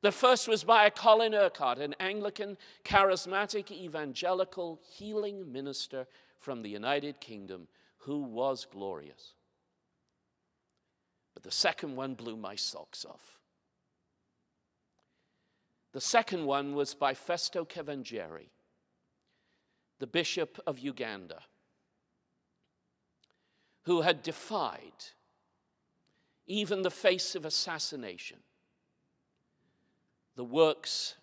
The 0.07 0.12
first 0.12 0.47
was 0.47 0.62
by 0.62 0.88
Colin 0.88 1.35
Urquhart, 1.35 1.79
an 1.79 1.97
Anglican, 1.99 2.57
charismatic, 2.85 3.73
evangelical 3.73 4.79
healing 4.88 5.51
minister 5.51 6.07
from 6.38 6.62
the 6.62 6.69
United 6.69 7.19
Kingdom 7.19 7.66
who 7.97 8.21
was 8.21 8.69
glorious. 8.71 9.35
But 11.35 11.42
the 11.42 11.51
second 11.51 11.97
one 11.97 12.14
blew 12.14 12.37
my 12.37 12.55
socks 12.55 13.05
off. 13.05 13.40
The 15.90 16.01
second 16.01 16.47
one 16.47 16.77
was 16.77 16.95
by 16.95 17.12
Festo 17.12 17.69
Kivengere, 17.69 18.47
the 19.99 20.07
Bishop 20.07 20.61
of 20.69 20.79
Uganda, 20.79 21.40
who 23.83 24.03
had 24.03 24.23
defied 24.23 25.07
even 26.47 26.83
the 26.83 26.92
face 26.92 27.35
of 27.35 27.45
assassination, 27.45 28.38
the 30.37 30.44
works 30.44 31.16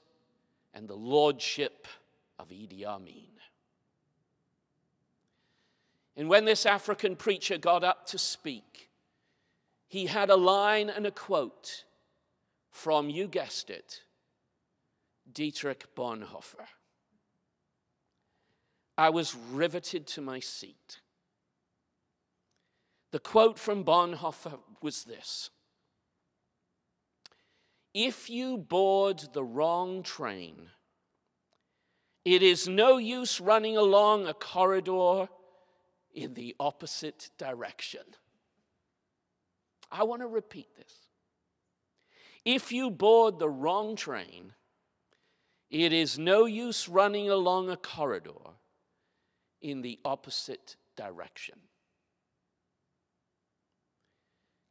and 0.74 0.88
the 0.88 0.96
lordship 0.96 1.88
of 2.40 2.50
Idi 2.50 2.86
Amin. 2.86 3.30
And 6.16 6.30
when 6.30 6.46
this 6.46 6.66
African 6.66 7.16
preacher 7.16 7.58
got 7.58 7.84
up 7.84 8.06
to 8.08 8.18
speak, 8.18 8.90
he 9.88 10.08
had 10.08 10.30
a 10.30 10.36
line 10.36 10.90
and 10.90 11.08
a 11.08 11.12
quote 11.12 11.86
from, 12.72 13.10
you 13.10 13.28
guessed 13.28 13.70
it, 13.70 14.02
Dietrich 15.32 15.86
Bonhoeffer. 15.96 16.66
I 18.98 19.10
was 19.10 19.36
riveted 19.36 20.06
to 20.08 20.22
my 20.22 20.40
seat. 20.40 21.00
The 23.12 23.20
quote 23.20 23.60
from 23.60 23.84
Bonhoeffer 23.84 24.60
was 24.82 25.04
this 25.04 25.50
if 27.94 28.30
you 28.30 28.58
board 28.58 29.24
the 29.34 29.44
wrong 29.44 30.04
train, 30.04 30.70
it 32.26 32.42
is 32.42 32.68
no 32.68 32.98
use 32.98 33.40
running 33.40 33.78
along 33.78 34.28
a 34.28 34.34
corridor 34.34 35.28
in 36.14 36.34
the 36.34 36.56
opposite 36.60 37.30
direction. 37.38 38.02
I 39.92 40.04
want 40.04 40.22
to 40.22 40.28
repeat 40.28 40.68
this. 40.76 40.94
If 42.46 42.72
you 42.72 42.90
board 42.90 43.40
the 43.40 43.50
wrong 43.50 43.96
train, 43.96 44.54
it 45.70 45.94
is 45.94 46.20
no 46.20 46.46
use 46.46 46.90
running 46.90 47.30
along 47.30 47.70
a 47.70 47.78
corridor 47.78 48.58
in 49.62 49.82
the 49.82 50.00
opposite 50.04 50.76
direction. 50.96 51.56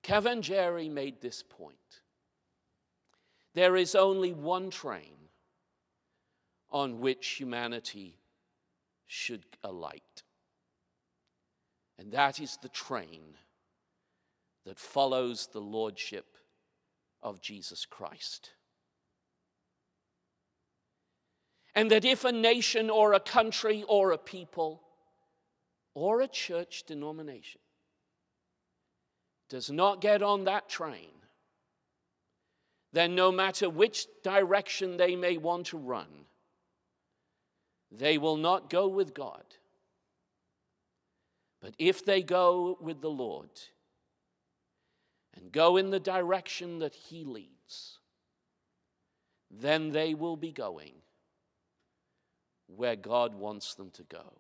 Kivengere 0.02 0.90
made 0.90 1.20
this 1.20 1.42
point. 1.42 2.01
There 3.54 3.76
is 3.76 3.94
only 3.94 4.32
one 4.32 4.70
train 4.70 5.16
on 6.70 7.00
which 7.00 7.26
humanity 7.28 8.16
should 9.06 9.44
alight, 9.62 10.22
and 11.98 12.12
that 12.12 12.40
is 12.40 12.58
the 12.62 12.70
train 12.70 13.36
that 14.64 14.78
follows 14.78 15.48
the 15.52 15.60
lordship 15.60 16.36
of 17.22 17.40
Jesus 17.40 17.84
Christ. 17.84 18.50
And 21.74 21.90
that 21.90 22.04
if 22.04 22.24
a 22.24 22.32
nation 22.32 22.90
or 22.90 23.12
a 23.12 23.20
country 23.20 23.84
or 23.88 24.12
a 24.12 24.18
people 24.18 24.82
or 25.94 26.20
a 26.20 26.28
church 26.28 26.84
denomination 26.86 27.60
does 29.48 29.70
not 29.70 30.00
get 30.00 30.22
on 30.22 30.44
that 30.44 30.68
train, 30.68 31.10
then 32.92 33.14
no 33.14 33.32
matter 33.32 33.70
which 33.70 34.06
direction 34.22 34.96
they 34.96 35.16
may 35.16 35.38
want 35.38 35.66
to 35.66 35.78
run, 35.78 36.26
they 37.90 38.18
will 38.18 38.36
not 38.36 38.70
go 38.70 38.86
with 38.86 39.14
God. 39.14 39.44
But 41.60 41.74
if 41.78 42.04
they 42.04 42.22
go 42.22 42.76
with 42.80 43.00
the 43.00 43.10
Lord 43.10 43.50
and 45.34 45.52
go 45.52 45.76
in 45.76 45.90
the 45.90 46.00
direction 46.00 46.80
that 46.80 46.94
He 46.94 47.24
leads, 47.24 47.98
then 49.50 49.90
they 49.90 50.14
will 50.14 50.36
be 50.36 50.52
going 50.52 50.94
where 52.66 52.96
God 52.96 53.34
wants 53.34 53.74
them 53.74 53.90
to 53.90 54.02
go. 54.02 54.32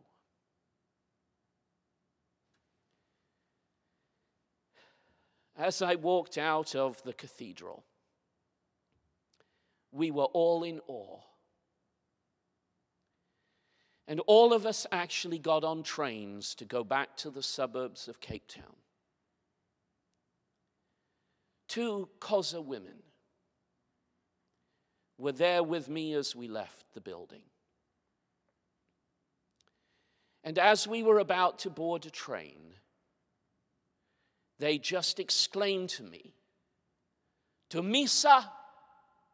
As 5.56 5.82
I 5.82 5.96
walked 5.96 6.38
out 6.38 6.74
of 6.74 7.02
the 7.02 7.12
cathedral, 7.12 7.84
we 9.92 10.10
were 10.10 10.24
all 10.24 10.64
in 10.64 10.80
awe. 10.88 11.20
And 14.08 14.20
all 14.26 14.52
of 14.52 14.66
us 14.66 14.86
actually 14.90 15.38
got 15.38 15.62
on 15.62 15.82
trains 15.82 16.54
to 16.56 16.64
go 16.64 16.82
back 16.82 17.16
to 17.18 17.30
the 17.30 17.42
suburbs 17.42 18.08
of 18.08 18.20
Cape 18.20 18.48
Town. 18.48 18.76
Two 21.68 22.08
Xhosa 22.20 22.62
women 22.62 23.02
were 25.18 25.32
there 25.32 25.62
with 25.62 25.88
me 25.88 26.14
as 26.14 26.34
we 26.34 26.48
left 26.48 26.92
the 26.94 27.00
building. 27.00 27.42
And 30.44 30.58
as 30.58 30.88
we 30.88 31.02
were 31.02 31.20
about 31.20 31.60
to 31.60 31.70
board 31.70 32.04
a 32.04 32.10
train, 32.10 32.74
they 34.58 34.78
just 34.78 35.20
exclaimed 35.20 35.90
to 35.90 36.02
me, 36.02 36.34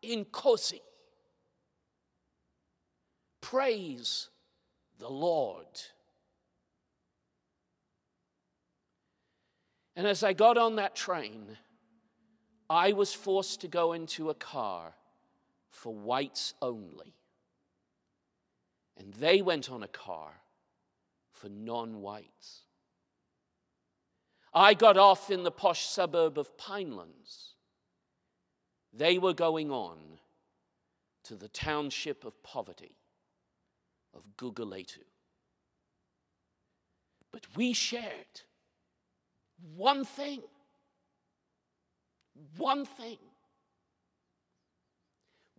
Dumisa 0.02 0.26
Inkosi. 0.26 0.80
Praise 3.40 4.28
the 4.98 5.08
Lord. 5.08 5.66
And 9.96 10.06
as 10.06 10.22
I 10.22 10.32
got 10.32 10.56
on 10.58 10.76
that 10.76 10.94
train, 10.94 11.56
I 12.70 12.92
was 12.92 13.14
forced 13.14 13.62
to 13.62 13.68
go 13.68 13.92
into 13.94 14.30
a 14.30 14.34
car 14.34 14.94
for 15.70 15.92
whites 15.94 16.54
only. 16.60 17.14
And 18.96 19.14
they 19.14 19.42
went 19.42 19.70
on 19.70 19.82
a 19.82 19.88
car 19.88 20.32
for 21.32 21.48
non 21.48 22.00
whites. 22.00 22.62
I 24.52 24.74
got 24.74 24.96
off 24.96 25.30
in 25.30 25.44
the 25.44 25.50
posh 25.50 25.86
suburb 25.86 26.38
of 26.38 26.56
Pinelands. 26.56 27.54
They 28.92 29.18
were 29.18 29.34
going 29.34 29.70
on 29.70 29.98
to 31.24 31.36
the 31.36 31.48
township 31.48 32.24
of 32.24 32.42
poverty 32.42 32.96
of 34.14 34.22
Guguletu. 34.36 35.04
But 37.30 37.46
we 37.54 37.72
shared 37.72 38.42
one 39.76 40.04
thing. 40.04 40.42
One 42.56 42.84
thing. 42.84 43.18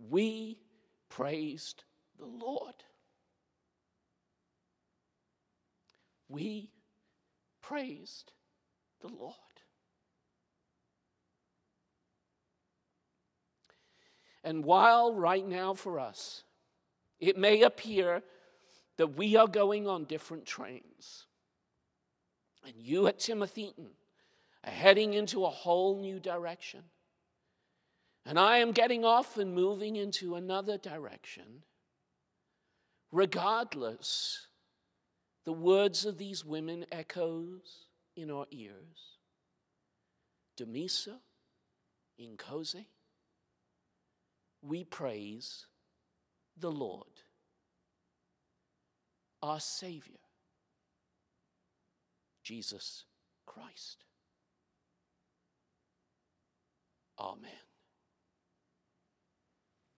We 0.10 0.58
praised 1.10 1.84
the 2.18 2.26
Lord. 2.26 2.76
We 6.30 6.72
praised 7.62 8.32
the 9.02 9.10
Lord. 9.10 9.36
And 14.44 14.64
while 14.64 15.14
right 15.14 15.46
now 15.46 15.74
for 15.74 16.00
us, 16.00 16.44
it 17.20 17.38
may 17.38 17.62
appear 17.64 18.24
that 18.98 19.16
we 19.18 19.36
are 19.36 19.48
going 19.48 19.88
on 19.88 20.06
different 20.06 20.46
trains, 20.46 21.26
and 22.66 22.74
you 22.78 23.08
at 23.08 23.20
Timothy 23.20 23.74
are 24.66 24.72
heading 24.72 25.14
into 25.14 25.46
a 25.46 25.50
whole 25.50 26.00
new 26.00 26.20
direction, 26.20 26.84
and 28.26 28.38
I 28.38 28.58
am 28.58 28.72
getting 28.72 29.06
off 29.06 29.38
and 29.38 29.54
moving 29.54 29.96
into 29.96 30.36
another 30.36 30.78
direction, 30.78 31.64
regardless, 33.12 34.48
the 35.46 35.54
words 35.54 36.06
of 36.06 36.18
these 36.18 36.44
women 36.46 36.86
echoes 36.92 37.88
in 38.16 38.30
our 38.30 38.46
ears. 38.52 39.18
Dumisa, 40.58 41.16
Inkosi, 42.22 42.86
we 44.62 44.84
praise 44.84 45.66
the 46.58 46.72
Lord, 46.72 47.24
our 49.42 49.60
Savior, 49.60 50.20
Jesus 52.44 53.06
Christ. 53.46 54.04
Amen. 57.20 57.69